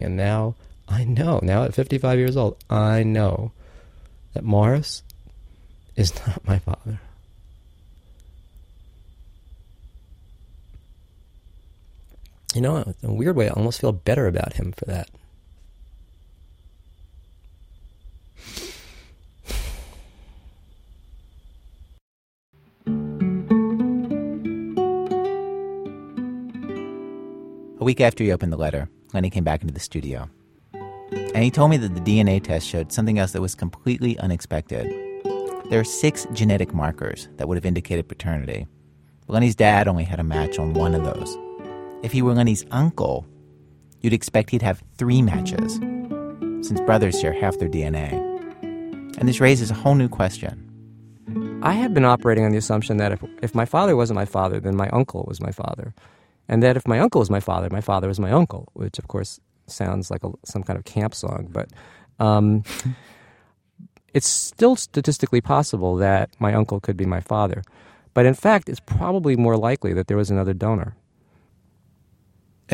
[0.00, 0.56] And now
[0.88, 1.38] I know.
[1.42, 3.52] Now at 55 years old, I know
[4.32, 5.02] that Morris
[5.96, 7.00] is not my father.
[12.54, 15.10] You know, in a weird way, I almost feel better about him for that.
[27.80, 30.30] A week after he opened the letter, Lenny came back into the studio.
[31.12, 34.86] And he told me that the DNA test showed something else that was completely unexpected.
[35.70, 38.68] There are six genetic markers that would have indicated paternity.
[39.26, 41.36] Lenny's dad only had a match on one of those.
[42.04, 43.26] If he were Lenny's uncle,
[44.02, 45.76] you'd expect he'd have three matches,
[46.60, 48.12] since brothers share half their DNA.
[49.16, 50.60] And this raises a whole new question
[51.62, 54.60] I had been operating on the assumption that if, if my father wasn't my father,
[54.60, 55.94] then my uncle was my father.
[56.46, 59.08] And that if my uncle was my father, my father was my uncle, which of
[59.08, 61.48] course sounds like a, some kind of camp song.
[61.50, 61.70] But
[62.18, 62.64] um,
[64.12, 67.62] it's still statistically possible that my uncle could be my father.
[68.12, 70.94] But in fact, it's probably more likely that there was another donor.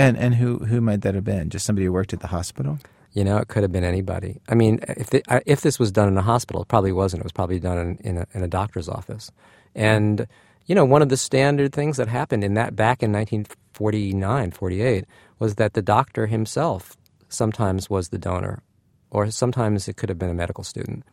[0.01, 1.51] And and who who might that have been?
[1.51, 2.79] Just somebody who worked at the hospital?
[3.13, 4.41] You know, it could have been anybody.
[4.49, 7.21] I mean, if the, if this was done in a hospital, it probably wasn't.
[7.21, 9.33] It was probably done in, in, a, in a doctor's office.
[9.75, 10.27] And
[10.67, 15.05] you know, one of the standard things that happened in that back in 1949, 48
[15.39, 16.97] was that the doctor himself
[17.29, 18.63] sometimes was the donor,
[19.11, 21.05] or sometimes it could have been a medical student.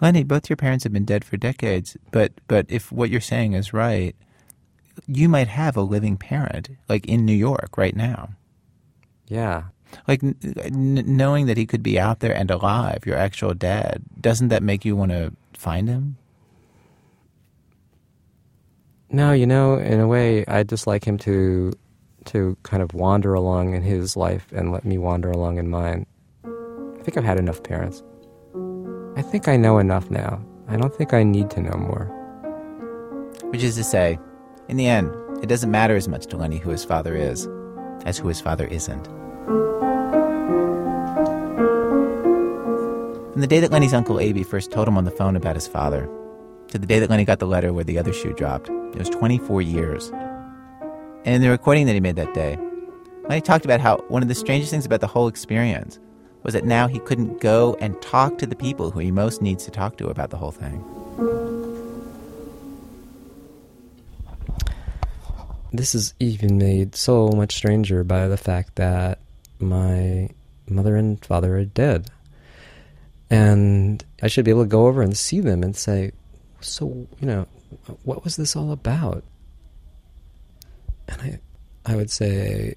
[0.00, 3.52] Lenny, both your parents have been dead for decades, but but if what you're saying
[3.52, 4.16] is right,
[5.06, 8.30] you might have a living parent, like in New York right now.
[9.28, 9.64] Yeah.
[10.06, 10.36] Like n-
[11.06, 14.84] knowing that he could be out there and alive, your actual dad, doesn't that make
[14.84, 16.16] you want to find him?
[19.10, 21.72] No, you know, in a way, I'd just like him to
[22.26, 26.06] to kind of wander along in his life and let me wander along in mine.
[26.44, 28.02] I think I've had enough parents.
[29.16, 30.44] I think I know enough now.
[30.68, 32.06] I don't think I need to know more.
[33.50, 34.18] Which is to say,
[34.70, 35.12] in the end,
[35.42, 37.48] it doesn't matter as much to Lenny who his father is
[38.04, 39.04] as who his father isn't.
[43.32, 45.66] From the day that Lenny's uncle Aby first told him on the phone about his
[45.66, 46.08] father,
[46.68, 49.10] to the day that Lenny got the letter where the other shoe dropped, it was
[49.10, 50.08] 24 years.
[51.24, 52.56] And in the recording that he made that day,
[53.28, 55.98] Lenny talked about how one of the strangest things about the whole experience
[56.44, 59.64] was that now he couldn't go and talk to the people who he most needs
[59.64, 60.84] to talk to about the whole thing.
[65.72, 69.20] This is even made so much stranger by the fact that
[69.58, 70.28] my
[70.68, 72.10] mother and father are dead.
[73.28, 76.10] And I should be able to go over and see them and say,
[76.60, 77.46] So, you know,
[78.02, 79.22] what was this all about?
[81.06, 81.40] And I,
[81.86, 82.74] I would say,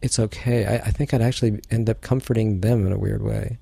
[0.00, 0.66] It's okay.
[0.66, 3.58] I, I think I'd actually end up comforting them in a weird way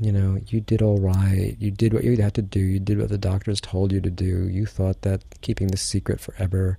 [0.00, 1.56] you know, you did all right.
[1.58, 2.60] You did what you had to do.
[2.60, 4.48] You did what the doctors told you to do.
[4.48, 6.78] You thought that keeping this secret forever,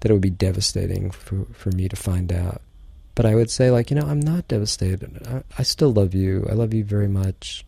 [0.00, 2.60] that it would be devastating for, for me to find out.
[3.14, 5.26] But I would say, like, you know, I'm not devastated.
[5.26, 6.46] I, I still love you.
[6.50, 7.64] I love you very much.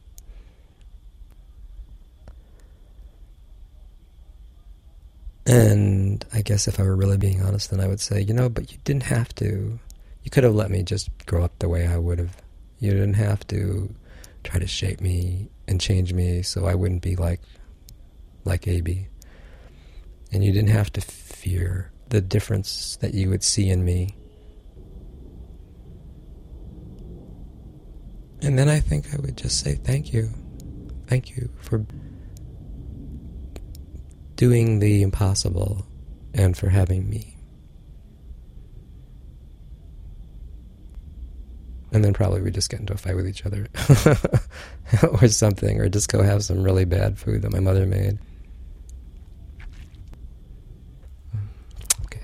[5.47, 8.49] And I guess if I were really being honest, then I would say, you know,
[8.49, 9.79] but you didn't have to.
[10.23, 12.37] You could have let me just grow up the way I would have.
[12.79, 13.93] You didn't have to
[14.43, 17.41] try to shape me and change me so I wouldn't be like
[18.45, 19.09] like AB.
[20.33, 24.17] And you didn't have to fear the difference that you would see in me.
[28.41, 30.31] And then I think I would just say thank you.
[31.07, 31.85] Thank you for
[34.37, 35.87] doing the impossible
[36.35, 37.32] and for having me.
[41.93, 43.69] And then probably we just get into a fight with each other
[45.21, 48.19] or something, or just go have some really bad food that my mother made.
[52.07, 52.23] Okay.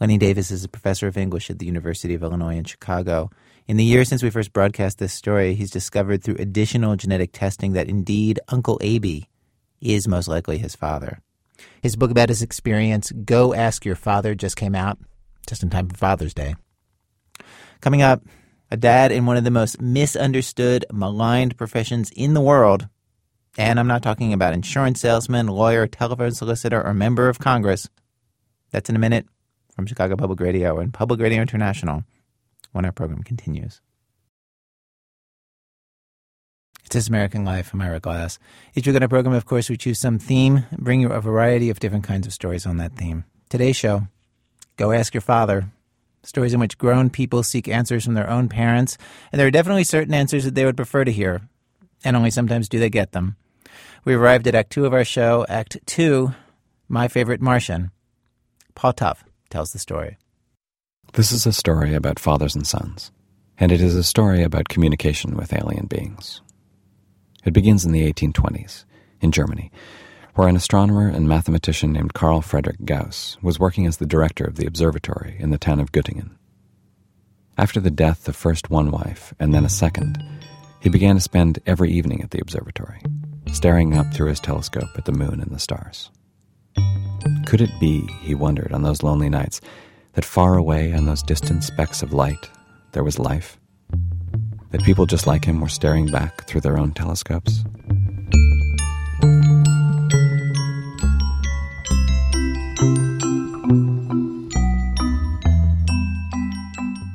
[0.00, 3.30] Lenny Davis is a professor of English at the University of Illinois in Chicago.
[3.68, 7.74] In the years since we first broadcast this story, he's discovered through additional genetic testing
[7.74, 9.28] that indeed Uncle Aby
[9.82, 11.20] is most likely his father.
[11.82, 14.98] His book about his experience, Go Ask Your Father, just came out
[15.46, 16.54] just in time for Father's Day.
[17.80, 18.22] Coming up,
[18.70, 22.88] a dad in one of the most misunderstood, maligned professions in the world.
[23.58, 27.90] And I'm not talking about insurance salesman, lawyer, telephone solicitor, or member of Congress.
[28.70, 29.26] That's in a minute
[29.74, 32.04] from Chicago Public Radio and Public Radio International
[32.72, 33.80] when our program continues.
[36.84, 37.72] It's This American Life.
[37.72, 38.38] I'm Ira Glass.
[38.74, 41.70] Each week on our program, of course, we choose some theme, bring you a variety
[41.70, 43.24] of different kinds of stories on that theme.
[43.50, 44.08] Today's show,
[44.76, 45.70] Go Ask Your Father.
[46.22, 48.96] Stories in which grown people seek answers from their own parents,
[49.30, 51.42] and there are definitely certain answers that they would prefer to hear,
[52.04, 53.36] and only sometimes do they get them.
[54.04, 56.32] We arrived at Act Two of our show, Act Two,
[56.88, 57.90] My Favorite Martian.
[58.74, 60.16] Paul Tough tells the story.
[61.12, 63.12] This is a story about fathers and sons,
[63.58, 66.40] and it is a story about communication with alien beings.
[67.44, 68.84] It begins in the 1820s,
[69.20, 69.70] in Germany,
[70.34, 74.56] where an astronomer and mathematician named Carl Friedrich Gauss was working as the director of
[74.56, 76.30] the observatory in the town of Göttingen.
[77.58, 80.22] After the death of first one wife and then a second,
[80.80, 83.00] he began to spend every evening at the observatory,
[83.52, 86.10] staring up through his telescope at the moon and the stars.
[87.46, 89.60] Could it be, he wondered on those lonely nights,
[90.14, 92.48] that far away on those distant specks of light
[92.92, 93.58] there was life?
[94.70, 97.64] That people just like him were staring back through their own telescopes?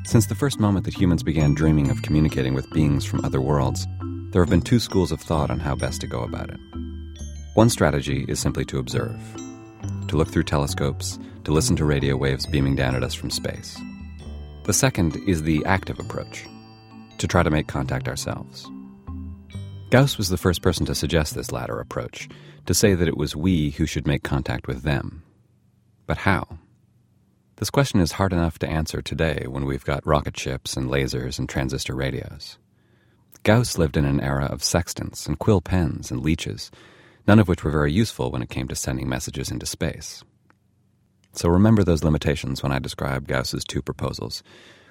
[0.08, 3.86] Since the first moment that humans began dreaming of communicating with beings from other worlds,
[4.30, 6.58] there have been two schools of thought on how best to go about it.
[7.52, 9.20] One strategy is simply to observe,
[10.06, 13.78] to look through telescopes, to listen to radio waves beaming down at us from space.
[14.64, 16.46] The second is the active approach,
[17.18, 18.66] to try to make contact ourselves.
[19.90, 22.30] Gauss was the first person to suggest this latter approach,
[22.64, 25.22] to say that it was we who should make contact with them.
[26.06, 26.60] But how?
[27.58, 31.40] This question is hard enough to answer today when we've got rocket ships and lasers
[31.40, 32.56] and transistor radios.
[33.42, 36.70] Gauss lived in an era of sextants and quill pens and leeches,
[37.26, 40.22] none of which were very useful when it came to sending messages into space.
[41.32, 44.44] So remember those limitations when I describe Gauss's two proposals,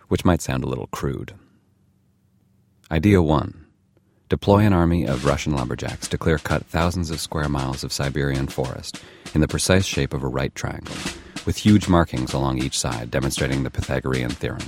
[0.09, 1.35] which might sound a little crude.
[2.91, 3.65] Idea 1
[4.27, 8.49] Deploy an army of Russian lumberjacks to clear cut thousands of square miles of Siberian
[8.49, 9.01] forest
[9.33, 10.95] in the precise shape of a right triangle
[11.47, 14.59] with huge markings along each side demonstrating the Pythagorean theorem.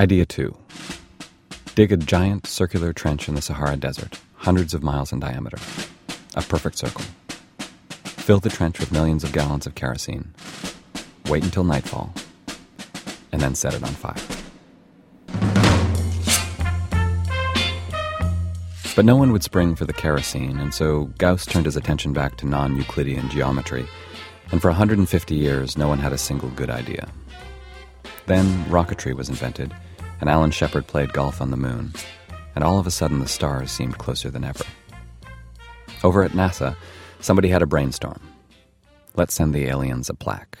[0.00, 0.56] Idea 2
[1.74, 5.58] Dig a giant circular trench in the Sahara Desert, hundreds of miles in diameter.
[6.34, 7.04] A perfect circle.
[8.04, 10.32] Fill the trench with millions of gallons of kerosene.
[11.28, 12.14] Wait until nightfall,
[13.30, 14.35] and then set it on fire.
[18.96, 22.38] But no one would spring for the kerosene, and so Gauss turned his attention back
[22.38, 23.86] to non Euclidean geometry,
[24.50, 27.06] and for 150 years no one had a single good idea.
[28.24, 29.74] Then rocketry was invented,
[30.18, 31.92] and Alan Shepard played golf on the moon,
[32.54, 34.64] and all of a sudden the stars seemed closer than ever.
[36.02, 36.74] Over at NASA,
[37.20, 38.22] somebody had a brainstorm.
[39.14, 40.56] Let's send the aliens a plaque.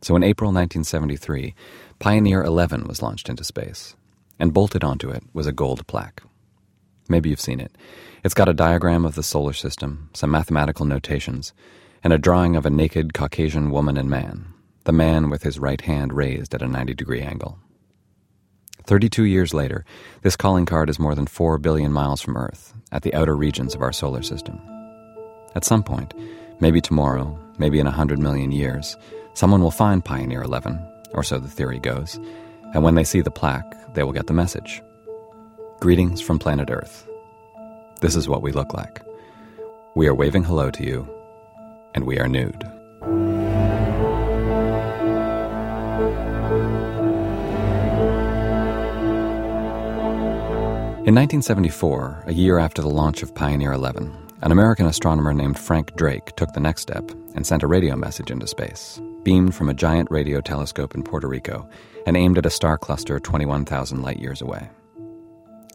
[0.00, 1.54] So in April 1973,
[1.98, 3.96] Pioneer 11 was launched into space,
[4.38, 6.22] and bolted onto it was a gold plaque.
[7.08, 7.72] Maybe you've seen it.
[8.24, 11.52] It's got a diagram of the solar system, some mathematical notations,
[12.04, 14.46] and a drawing of a naked Caucasian woman and man,
[14.84, 17.58] the man with his right hand raised at a 90 degree angle.
[18.84, 19.84] 32 years later,
[20.22, 23.74] this calling card is more than 4 billion miles from Earth, at the outer regions
[23.74, 24.60] of our solar system.
[25.54, 26.14] At some point,
[26.60, 28.96] maybe tomorrow, maybe in a 100 million years,
[29.34, 30.80] someone will find Pioneer 11,
[31.12, 32.18] or so the theory goes,
[32.74, 34.82] and when they see the plaque, they will get the message.
[35.82, 37.08] Greetings from planet Earth.
[38.00, 39.02] This is what we look like.
[39.96, 41.08] We are waving hello to you,
[41.92, 42.62] and we are nude.
[51.02, 55.96] In 1974, a year after the launch of Pioneer 11, an American astronomer named Frank
[55.96, 59.74] Drake took the next step and sent a radio message into space, beamed from a
[59.74, 61.68] giant radio telescope in Puerto Rico
[62.06, 64.70] and aimed at a star cluster 21,000 light years away.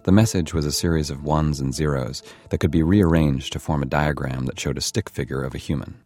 [0.08, 3.84] The message was a series of ones and zeros that could be rearranged to form
[3.84, 6.02] a diagram that showed a stick figure of a human.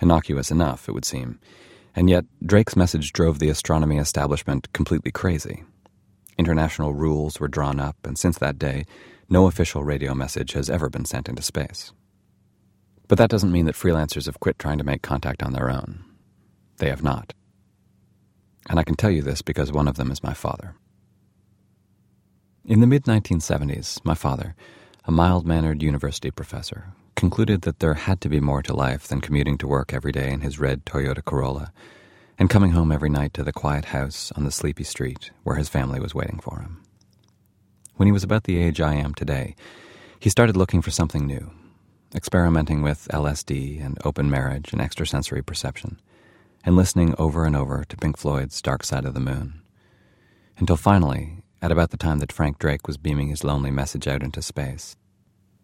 [0.00, 1.38] Innocuous enough, it would seem,
[1.94, 5.62] and yet Drake's message drove the astronomy establishment completely crazy.
[6.38, 8.86] International rules were drawn up, and since that day,
[9.28, 11.92] no official radio message has ever been sent into space.
[13.08, 16.02] But that doesn't mean that freelancers have quit trying to make contact on their own.
[16.78, 17.34] They have not.
[18.70, 20.76] And I can tell you this because one of them is my father.
[22.68, 24.56] In the mid 1970s, my father,
[25.04, 29.20] a mild mannered university professor, concluded that there had to be more to life than
[29.20, 31.72] commuting to work every day in his red Toyota Corolla
[32.40, 35.68] and coming home every night to the quiet house on the sleepy street where his
[35.68, 36.82] family was waiting for him.
[37.94, 39.54] When he was about the age I am today,
[40.18, 41.52] he started looking for something new,
[42.16, 46.00] experimenting with LSD and open marriage and extrasensory perception,
[46.64, 49.62] and listening over and over to Pink Floyd's Dark Side of the Moon.
[50.58, 54.22] Until finally, at about the time that Frank Drake was beaming his lonely message out
[54.22, 54.96] into space,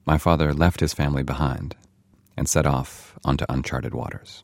[0.07, 1.77] my father left his family behind
[2.37, 4.43] and set off onto uncharted waters.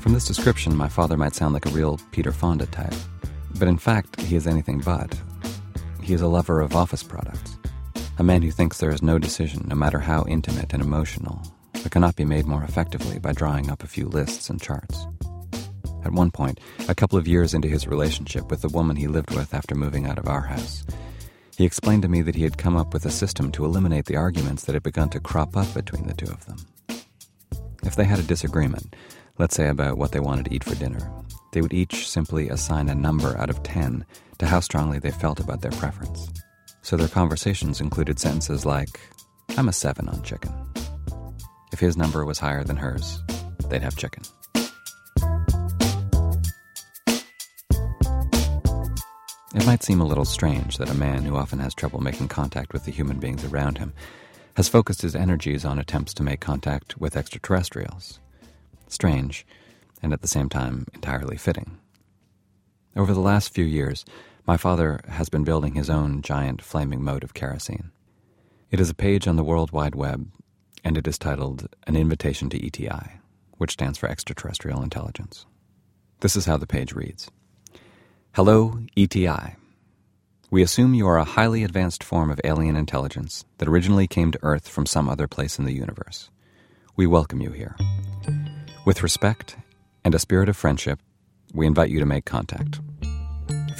[0.00, 2.94] From this description, my father might sound like a real Peter Fonda type,
[3.58, 5.14] but in fact, he is anything but.
[6.02, 7.56] He is a lover of office products,
[8.20, 11.40] a man who thinks there is no decision, no matter how intimate and emotional,
[11.72, 15.06] that cannot be made more effectively by drawing up a few lists and charts.
[16.04, 19.34] At one point, a couple of years into his relationship with the woman he lived
[19.34, 20.84] with after moving out of our house,
[21.56, 24.16] he explained to me that he had come up with a system to eliminate the
[24.16, 26.58] arguments that had begun to crop up between the two of them.
[27.84, 28.96] If they had a disagreement,
[29.38, 31.10] let's say about what they wanted to eat for dinner,
[31.52, 34.04] they would each simply assign a number out of 10
[34.40, 36.30] to how strongly they felt about their preference.
[36.82, 39.00] So their conversations included sentences like,
[39.56, 40.52] I'm a seven on chicken.
[41.72, 43.22] If his number was higher than hers,
[43.68, 44.22] they'd have chicken.
[49.52, 52.72] It might seem a little strange that a man who often has trouble making contact
[52.72, 53.92] with the human beings around him
[54.54, 58.20] has focused his energies on attempts to make contact with extraterrestrials.
[58.88, 59.46] Strange,
[60.02, 61.78] and at the same time entirely fitting.
[62.96, 64.04] Over the last few years,
[64.46, 67.90] my father has been building his own giant flaming moat of kerosene.
[68.70, 70.30] It is a page on the World Wide Web,
[70.84, 73.20] and it is titled An Invitation to ETI,
[73.58, 75.46] which stands for Extraterrestrial Intelligence.
[76.20, 77.30] This is how the page reads
[78.34, 79.56] Hello, ETI.
[80.50, 84.38] We assume you are a highly advanced form of alien intelligence that originally came to
[84.42, 86.30] Earth from some other place in the universe.
[86.96, 87.76] We welcome you here.
[88.84, 89.56] With respect
[90.04, 90.98] and a spirit of friendship,
[91.54, 92.80] we invite you to make contact.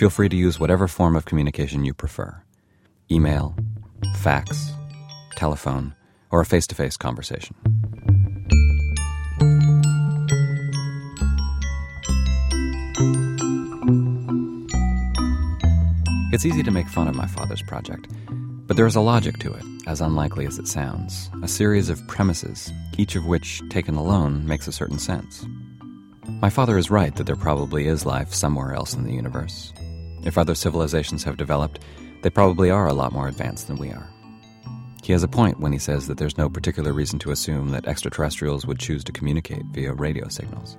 [0.00, 2.42] Feel free to use whatever form of communication you prefer
[3.10, 3.54] email,
[4.14, 4.72] fax,
[5.36, 5.94] telephone,
[6.30, 7.54] or a face to face conversation.
[16.32, 18.08] It's easy to make fun of my father's project,
[18.66, 21.28] but there is a logic to it, as unlikely as it sounds.
[21.42, 25.44] A series of premises, each of which, taken alone, makes a certain sense.
[26.40, 29.74] My father is right that there probably is life somewhere else in the universe.
[30.24, 31.80] If other civilizations have developed,
[32.22, 34.08] they probably are a lot more advanced than we are.
[35.02, 37.88] He has a point when he says that there's no particular reason to assume that
[37.88, 40.76] extraterrestrials would choose to communicate via radio signals.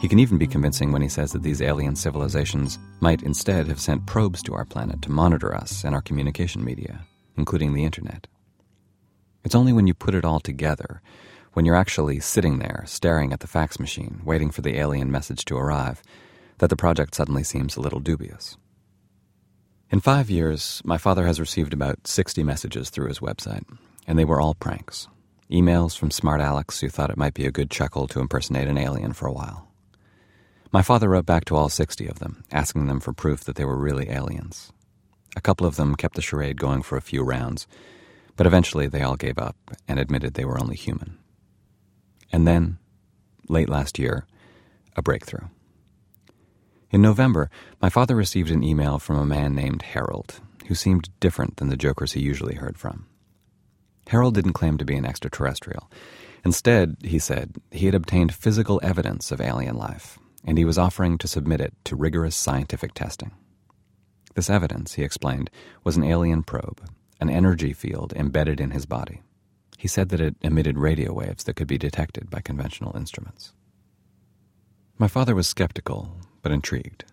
[0.00, 3.80] He can even be convincing when he says that these alien civilizations might instead have
[3.80, 7.06] sent probes to our planet to monitor us and our communication media,
[7.38, 8.26] including the internet.
[9.44, 11.00] It's only when you put it all together,
[11.54, 15.44] when you're actually sitting there staring at the fax machine, waiting for the alien message
[15.46, 16.02] to arrive,
[16.58, 18.56] that the project suddenly seems a little dubious.
[19.90, 23.64] In five years, my father has received about 60 messages through his website,
[24.06, 25.08] and they were all pranks.
[25.50, 28.78] Emails from smart Alex who thought it might be a good chuckle to impersonate an
[28.78, 29.68] alien for a while.
[30.72, 33.64] My father wrote back to all 60 of them, asking them for proof that they
[33.64, 34.72] were really aliens.
[35.36, 37.68] A couple of them kept the charade going for a few rounds,
[38.36, 41.18] but eventually they all gave up and admitted they were only human.
[42.32, 42.78] And then,
[43.48, 44.26] late last year,
[44.96, 45.46] a breakthrough.
[46.94, 47.50] In November,
[47.82, 50.38] my father received an email from a man named Harold,
[50.68, 53.06] who seemed different than the jokers he usually heard from.
[54.06, 55.90] Harold didn't claim to be an extraterrestrial.
[56.44, 61.18] Instead, he said, he had obtained physical evidence of alien life and he was offering
[61.18, 63.32] to submit it to rigorous scientific testing.
[64.36, 65.50] This evidence, he explained,
[65.82, 66.80] was an alien probe,
[67.20, 69.20] an energy field embedded in his body.
[69.78, 73.52] He said that it emitted radio waves that could be detected by conventional instruments.
[74.96, 77.04] My father was skeptical, but intrigued.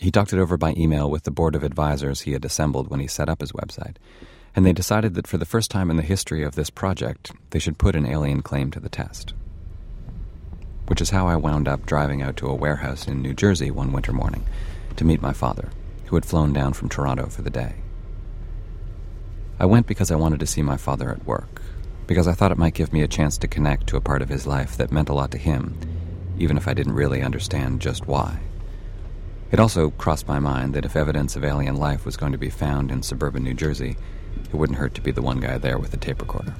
[0.00, 2.98] He talked it over by email with the board of advisors he had assembled when
[2.98, 3.96] he set up his website,
[4.56, 7.60] and they decided that for the first time in the history of this project, they
[7.60, 9.32] should put an alien claim to the test
[10.86, 13.92] which is how I wound up driving out to a warehouse in New Jersey one
[13.92, 14.44] winter morning
[14.96, 15.70] to meet my father,
[16.06, 17.74] who had flown down from Toronto for the day.
[19.58, 21.62] I went because I wanted to see my father at work,
[22.06, 24.28] because I thought it might give me a chance to connect to a part of
[24.28, 25.76] his life that meant a lot to him,
[26.38, 28.38] even if I didn't really understand just why.
[29.52, 32.50] It also crossed my mind that if evidence of alien life was going to be
[32.50, 33.96] found in suburban New Jersey,
[34.44, 36.54] it wouldn't hurt to be the one guy there with a tape recorder.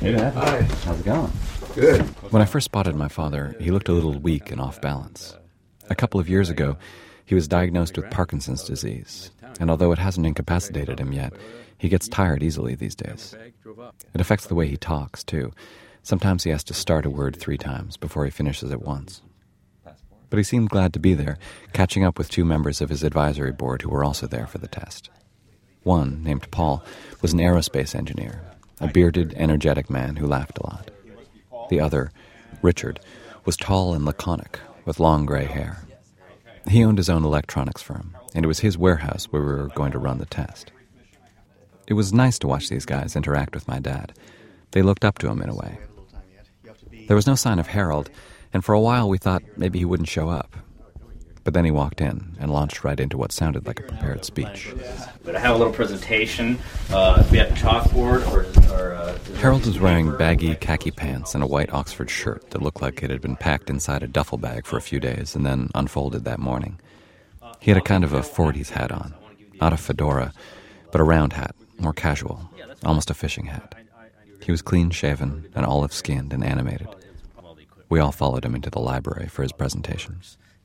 [0.00, 0.34] Hey, Dad.
[0.34, 0.62] Hi.
[0.84, 1.32] How's it going?
[1.74, 2.02] Good.
[2.30, 5.36] When I first spotted my father, he looked a little weak and off balance.
[5.90, 6.76] A couple of years ago,
[7.24, 11.32] he was diagnosed with Parkinson's disease, and although it hasn't incapacitated him yet,
[11.78, 13.34] he gets tired easily these days.
[14.14, 15.52] It affects the way he talks, too.
[16.02, 19.22] Sometimes he has to start a word three times before he finishes it once.
[20.30, 21.38] But he seemed glad to be there,
[21.72, 24.68] catching up with two members of his advisory board who were also there for the
[24.68, 25.10] test.
[25.82, 26.84] One, named Paul,
[27.22, 28.42] was an aerospace engineer
[28.80, 30.90] a bearded, energetic man who laughed a lot.
[31.70, 32.12] The other,
[32.60, 33.00] Richard,
[33.44, 35.82] was tall and laconic, with long gray hair.
[36.68, 39.92] He owned his own electronics firm, and it was his warehouse where we were going
[39.92, 40.72] to run the test.
[41.86, 44.12] It was nice to watch these guys interact with my dad.
[44.72, 45.78] They looked up to him in a way.
[47.06, 48.10] There was no sign of Harold,
[48.52, 50.56] and for a while we thought maybe he wouldn't show up.
[51.44, 54.74] But then he walked in and launched right into what sounded like a prepared speech.
[55.22, 56.58] But I have a little presentation.
[56.90, 58.74] Uh, we have a chalkboard or.
[58.74, 62.82] or uh, Harold was wearing baggy khaki pants and a white Oxford shirt that looked
[62.82, 65.70] like it had been packed inside a duffel bag for a few days and then
[65.76, 66.80] unfolded that morning.
[67.60, 69.14] He had a kind of a 40s hat on,
[69.60, 70.32] not a fedora,
[70.90, 72.50] but a round hat, more casual,
[72.84, 73.74] almost a fishing hat.
[74.42, 76.88] He was clean shaven and olive skinned and animated.
[77.88, 80.20] We all followed him into the library for his presentation.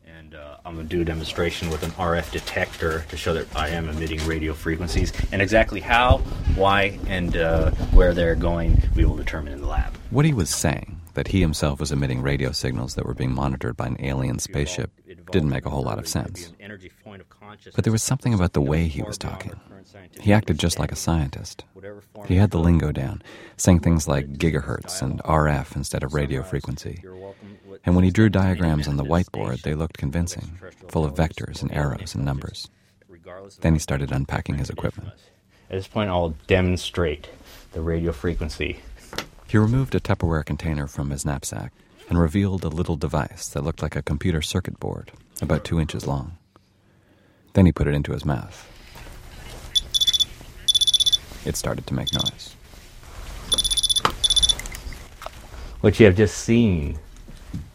[0.07, 3.55] And uh, I'm going to do a demonstration with an RF detector to show that
[3.55, 5.13] I am emitting radio frequencies.
[5.31, 6.17] And exactly how,
[6.55, 9.95] why, and uh, where they're going, we will determine in the lab.
[10.09, 13.77] What he was saying, that he himself was emitting radio signals that were being monitored
[13.77, 14.91] by an alien spaceship,
[15.31, 16.53] didn't make a whole lot of sense.
[17.75, 19.59] But there was something about the way he was talking.
[20.19, 21.63] He acted just like a scientist.
[22.27, 23.21] He had the lingo down,
[23.57, 27.03] saying things like gigahertz and RF instead of radio frequency.
[27.85, 31.73] And when he drew diagrams on the whiteboard, they looked convincing, full of vectors and
[31.73, 32.69] arrows and numbers.
[33.61, 35.09] Then he started unpacking his equipment.
[35.69, 37.29] At this point, I'll demonstrate
[37.71, 38.79] the radio frequency.
[39.47, 41.71] He removed a Tupperware container from his knapsack
[42.09, 45.11] and revealed a little device that looked like a computer circuit board,
[45.41, 46.37] about two inches long.
[47.53, 48.67] Then he put it into his mouth.
[51.45, 52.55] It started to make noise.
[55.81, 56.99] What you have just seen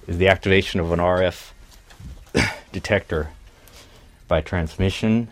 [0.07, 1.51] is the activation of an RF
[2.73, 3.31] detector
[4.29, 5.29] by transmission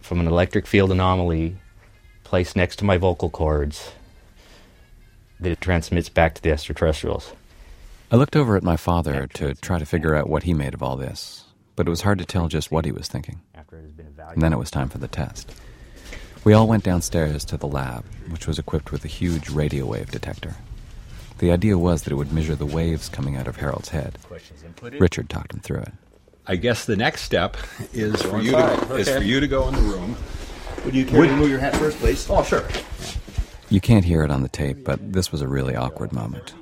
[0.00, 1.56] from an electric field anomaly
[2.24, 3.92] placed next to my vocal cords
[5.40, 7.32] that it transmits back to the extraterrestrials.
[8.10, 10.82] I looked over at my father to try to figure out what he made of
[10.82, 11.44] all this,
[11.76, 13.40] but it was hard to tell just what he was thinking.
[14.34, 15.54] And then it was time for the test.
[16.44, 20.10] We all went downstairs to the lab, which was equipped with a huge radio wave
[20.10, 20.56] detector.
[21.38, 24.18] The idea was that it would measure the waves coming out of Harold's head.
[24.98, 25.92] Richard talked him through it.
[26.46, 27.56] I guess the next step
[27.92, 28.88] is for you inside.
[28.88, 30.16] to is for you to go in the room.
[30.84, 32.28] Would you care to remove your hat first, please?
[32.28, 32.66] Oh, sure.
[33.68, 36.54] You can't hear it on the tape, but this was a really awkward moment.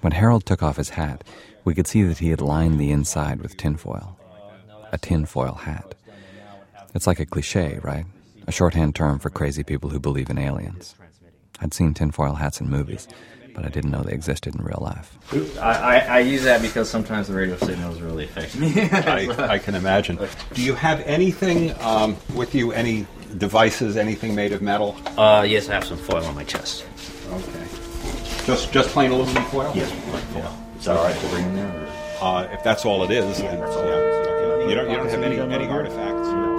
[0.00, 1.22] When Harold took off his hat,
[1.64, 4.18] we could see that he had lined the inside with tinfoil.
[4.90, 5.94] A tinfoil hat.
[6.94, 8.06] It's like a cliche, right?
[8.50, 10.96] A shorthand term for crazy people who believe in aliens.
[11.60, 13.06] I'd seen tinfoil hats in movies,
[13.54, 15.16] but I didn't know they existed in real life.
[15.60, 18.72] I, I, I use that because sometimes the radio signals really affect me.
[18.90, 20.18] I, I can imagine.
[20.52, 22.72] Do you have anything um, with you?
[22.72, 23.06] Any
[23.38, 23.96] devices?
[23.96, 24.96] Anything made of metal?
[25.16, 26.84] Uh, yes, I have some foil on my chest.
[27.30, 27.66] Okay.
[28.46, 29.70] Just just plain aluminum foil.
[29.76, 30.58] Yes, plain foil.
[30.76, 31.88] Is that all right to bring in there?
[32.20, 33.64] Uh, if that's all it is, then yeah.
[33.64, 34.68] okay.
[34.68, 36.49] You don't you don't have any any artifacts.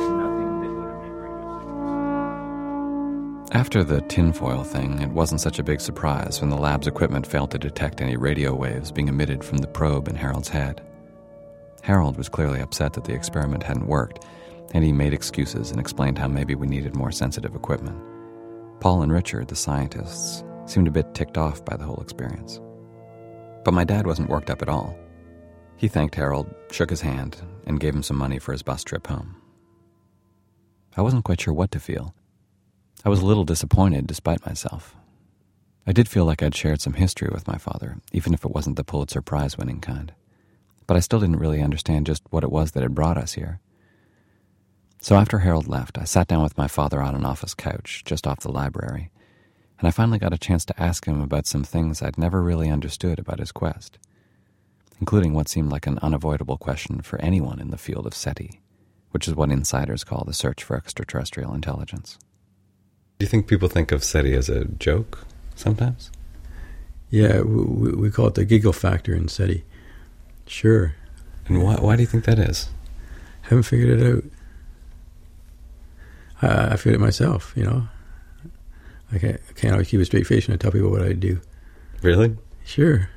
[3.53, 7.51] After the tinfoil thing, it wasn't such a big surprise when the lab's equipment failed
[7.51, 10.81] to detect any radio waves being emitted from the probe in Harold's head.
[11.81, 14.25] Harold was clearly upset that the experiment hadn't worked,
[14.73, 18.01] and he made excuses and explained how maybe we needed more sensitive equipment.
[18.79, 22.61] Paul and Richard, the scientists, seemed a bit ticked off by the whole experience.
[23.65, 24.97] But my dad wasn't worked up at all.
[25.75, 29.07] He thanked Harold, shook his hand, and gave him some money for his bus trip
[29.07, 29.35] home.
[30.95, 32.15] I wasn't quite sure what to feel.
[33.03, 34.95] I was a little disappointed despite myself.
[35.87, 38.75] I did feel like I'd shared some history with my father, even if it wasn't
[38.75, 40.13] the Pulitzer Prize winning kind.
[40.85, 43.59] But I still didn't really understand just what it was that had brought us here.
[44.99, 48.27] So after Harold left, I sat down with my father on an office couch just
[48.27, 49.09] off the library,
[49.79, 52.69] and I finally got a chance to ask him about some things I'd never really
[52.69, 53.97] understood about his quest,
[54.99, 58.61] including what seemed like an unavoidable question for anyone in the field of SETI,
[59.09, 62.19] which is what insiders call the search for extraterrestrial intelligence.
[63.21, 66.09] Do you think people think of SETI as a joke sometimes?
[67.11, 69.63] Yeah, we, we call it the giggle factor in SETI.
[70.47, 70.95] Sure.
[71.45, 72.71] And why, why do you think that is?
[73.41, 74.23] Haven't figured it out.
[76.41, 77.87] I, I figured it myself, you know.
[79.11, 81.13] I can't, I can't always keep a straight face when I tell people what I
[81.13, 81.41] do.
[82.01, 82.35] Really?
[82.65, 83.07] Sure.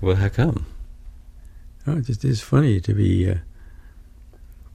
[0.00, 0.64] Well, how come?
[1.86, 3.34] Oh, it just is funny to be uh,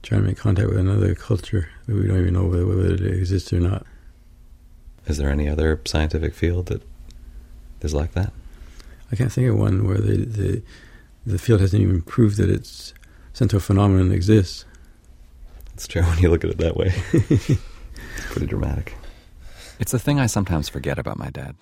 [0.02, 3.02] trying to make contact with another culture that we don't even know whether, whether it
[3.02, 3.84] exists or not.
[5.06, 6.82] Is there any other scientific field that
[7.80, 8.32] is like that?
[9.12, 10.62] I can't think of one where the the,
[11.26, 12.94] the field hasn't even proved that its
[13.32, 14.64] central phenomenon exists.
[15.74, 16.92] It's true when you look at it that way.
[18.30, 18.94] Pretty dramatic.
[19.78, 21.56] It's the thing I sometimes forget about my dad.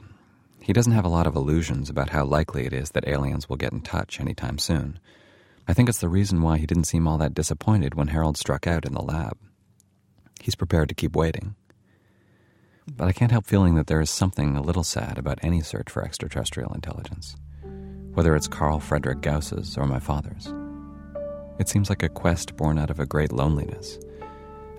[0.61, 3.57] He doesn't have a lot of illusions about how likely it is that aliens will
[3.57, 4.99] get in touch anytime soon.
[5.69, 8.66] I think it's the reason why he didn't seem all that disappointed when Harold struck
[8.66, 9.37] out in the lab.
[10.41, 11.57] He's prepared to keep waiting.
[12.87, 15.91] But I can't help feeling that there is something a little sad about any search
[15.91, 17.37] for extraterrestrial intelligence,
[18.14, 20.53] whether it's Carl Friedrich Gauss's or my father's.
[21.59, 23.99] It seems like a quest born out of a great loneliness,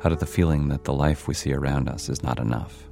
[0.03, 2.89] out of the feeling that the life we see around us is not enough.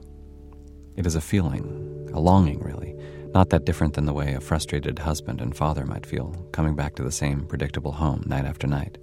[0.97, 2.95] It is a feeling, a longing, really,
[3.33, 6.95] not that different than the way a frustrated husband and father might feel coming back
[6.95, 8.97] to the same predictable home night after night.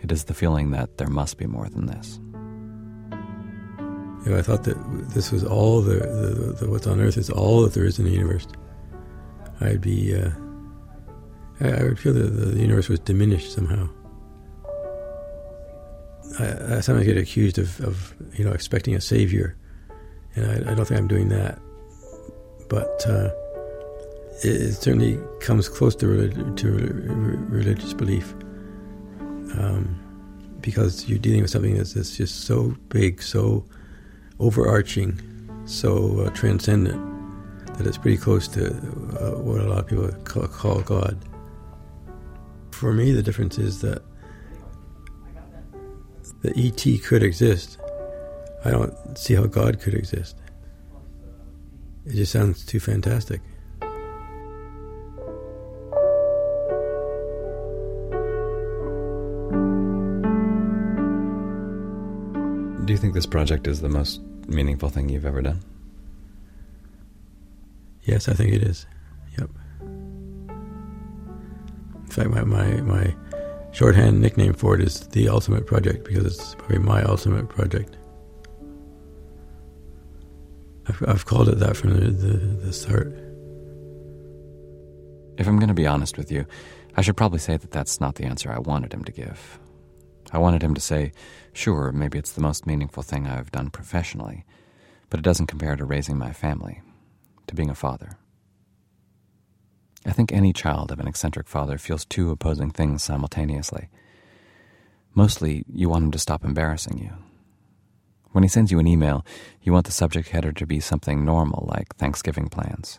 [0.00, 2.18] It is the feeling that there must be more than this.
[4.24, 4.76] You know, I thought that
[5.14, 8.04] this was all the, the, the what's on Earth is all that there is in
[8.04, 8.46] the universe.
[9.60, 10.30] I'd be, uh,
[11.60, 13.88] I, I would feel that the universe was diminished somehow.
[16.38, 19.56] I, I sometimes get accused of, of, you know, expecting a savior,
[20.34, 21.58] and I, I don't think I'm doing that.
[22.72, 23.28] But uh,
[24.42, 26.70] it, certainly comes close to, relig- to
[27.50, 28.32] religious belief,
[29.58, 30.00] um,
[30.62, 33.66] because you're dealing with something that's, that's just so big, so
[34.40, 35.20] overarching,
[35.66, 36.98] so uh, transcendent
[37.76, 41.22] that it's pretty close to uh, what a lot of people call, call God.
[42.70, 44.02] For me, the difference is that
[46.40, 47.76] the ET could exist.
[48.64, 50.38] I don't see how God could exist.
[52.04, 53.40] It just sounds too fantastic.
[62.84, 65.60] Do you think this project is the most meaningful thing you've ever done?
[68.02, 68.86] Yes, I think it is.
[69.38, 69.50] Yep.
[71.94, 73.14] In fact, my, my, my
[73.70, 77.96] shorthand nickname for it is the ultimate project because it's probably my ultimate project.
[80.88, 83.08] I've, I've called it that from the, the, the start.
[85.38, 86.46] If I'm going to be honest with you,
[86.96, 89.58] I should probably say that that's not the answer I wanted him to give.
[90.32, 91.12] I wanted him to say,
[91.52, 94.44] sure, maybe it's the most meaningful thing I've done professionally,
[95.10, 96.80] but it doesn't compare to raising my family,
[97.46, 98.18] to being a father.
[100.04, 103.88] I think any child of an eccentric father feels two opposing things simultaneously.
[105.14, 107.12] Mostly, you want him to stop embarrassing you.
[108.32, 109.24] When he sends you an email,
[109.62, 112.98] you want the subject header to be something normal, like Thanksgiving plans.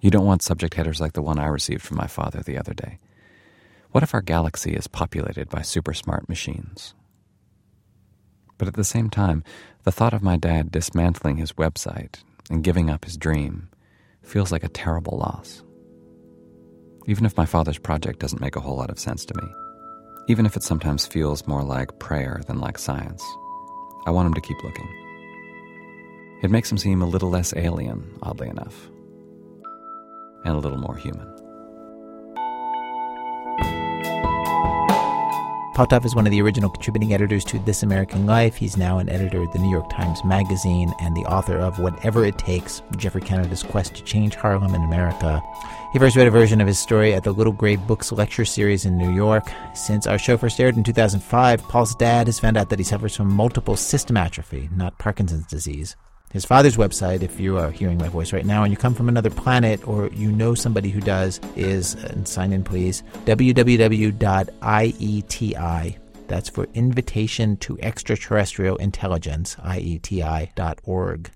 [0.00, 2.74] You don't want subject headers like the one I received from my father the other
[2.74, 2.98] day.
[3.90, 6.94] What if our galaxy is populated by super smart machines?
[8.58, 9.42] But at the same time,
[9.84, 12.16] the thought of my dad dismantling his website
[12.50, 13.70] and giving up his dream
[14.22, 15.62] feels like a terrible loss.
[17.06, 19.48] Even if my father's project doesn't make a whole lot of sense to me,
[20.28, 23.24] even if it sometimes feels more like prayer than like science,
[24.06, 24.88] I want him to keep looking.
[26.42, 28.88] It makes him seem a little less alien, oddly enough,
[30.44, 31.35] and a little more human.
[35.84, 38.56] Tough is one of the original contributing editors to This American Life.
[38.56, 42.24] He's now an editor at the New York Times Magazine and the author of Whatever
[42.24, 45.40] It Takes Geoffrey Canada's Quest to Change Harlem in America.
[45.92, 48.86] He first read a version of his story at the Little Gray Books lecture series
[48.86, 49.48] in New York.
[49.74, 53.14] Since our show first aired in 2005, Paul's dad has found out that he suffers
[53.14, 55.94] from multiple system atrophy, not Parkinson's disease.
[56.36, 59.08] His father's website, if you are hearing my voice right now and you come from
[59.08, 64.18] another planet or you know somebody who does, is, and sign in please, www.ieti.
[66.28, 71.30] That's for Invitation to Extraterrestrial Intelligence, ieti.org.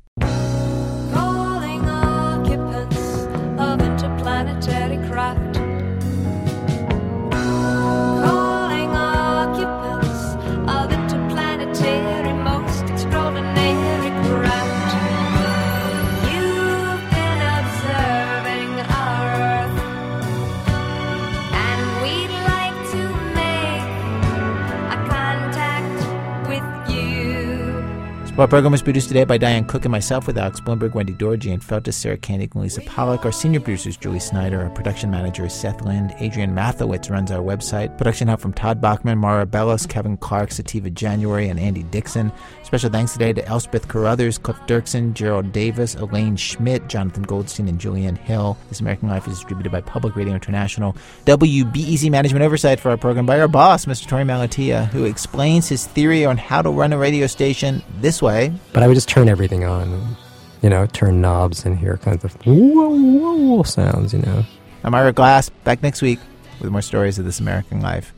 [28.40, 31.52] Our program was produced today by Diane Cook and myself with Alex Blumberg, Wendy Dorji,
[31.52, 33.26] and Feltus, Sarah Koenig, and Lisa Pollak.
[33.26, 34.62] Our senior producer is Julie Snyder.
[34.62, 36.12] Our production manager is Seth Lind.
[36.12, 37.98] Adrianne Mathiowetz runs our website.
[37.98, 42.32] Production help from Todd Bachman, Mara Bellos, Kevin Clark, Sativa January, and Andy Dixon.
[42.62, 47.78] Special thanks today to Elspeth Carruthers, Cliff Dirksen, Gerald Davis, Elaine Schmidt, Jonathan Goldstein, and
[47.78, 48.56] Julianne Hill.
[48.70, 50.96] This American Life is distributed by Public Radio International.
[51.26, 54.06] WBEZ Management Oversight for our program by our boss, Mr.
[54.06, 58.29] Torey Malatia, who explains his theory on how to run a radio station this way.
[58.72, 60.16] But I would just turn everything on,
[60.62, 64.44] you know, turn knobs and hear kind of whoa, whoa, whoa sounds, you know.
[64.84, 66.20] I'm Ira Glass, back next week
[66.60, 68.14] with more stories of this American life.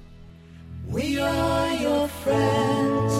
[0.86, 3.12] We are your friends.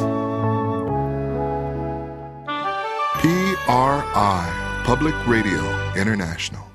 [3.23, 6.72] PRI, Public Radio International.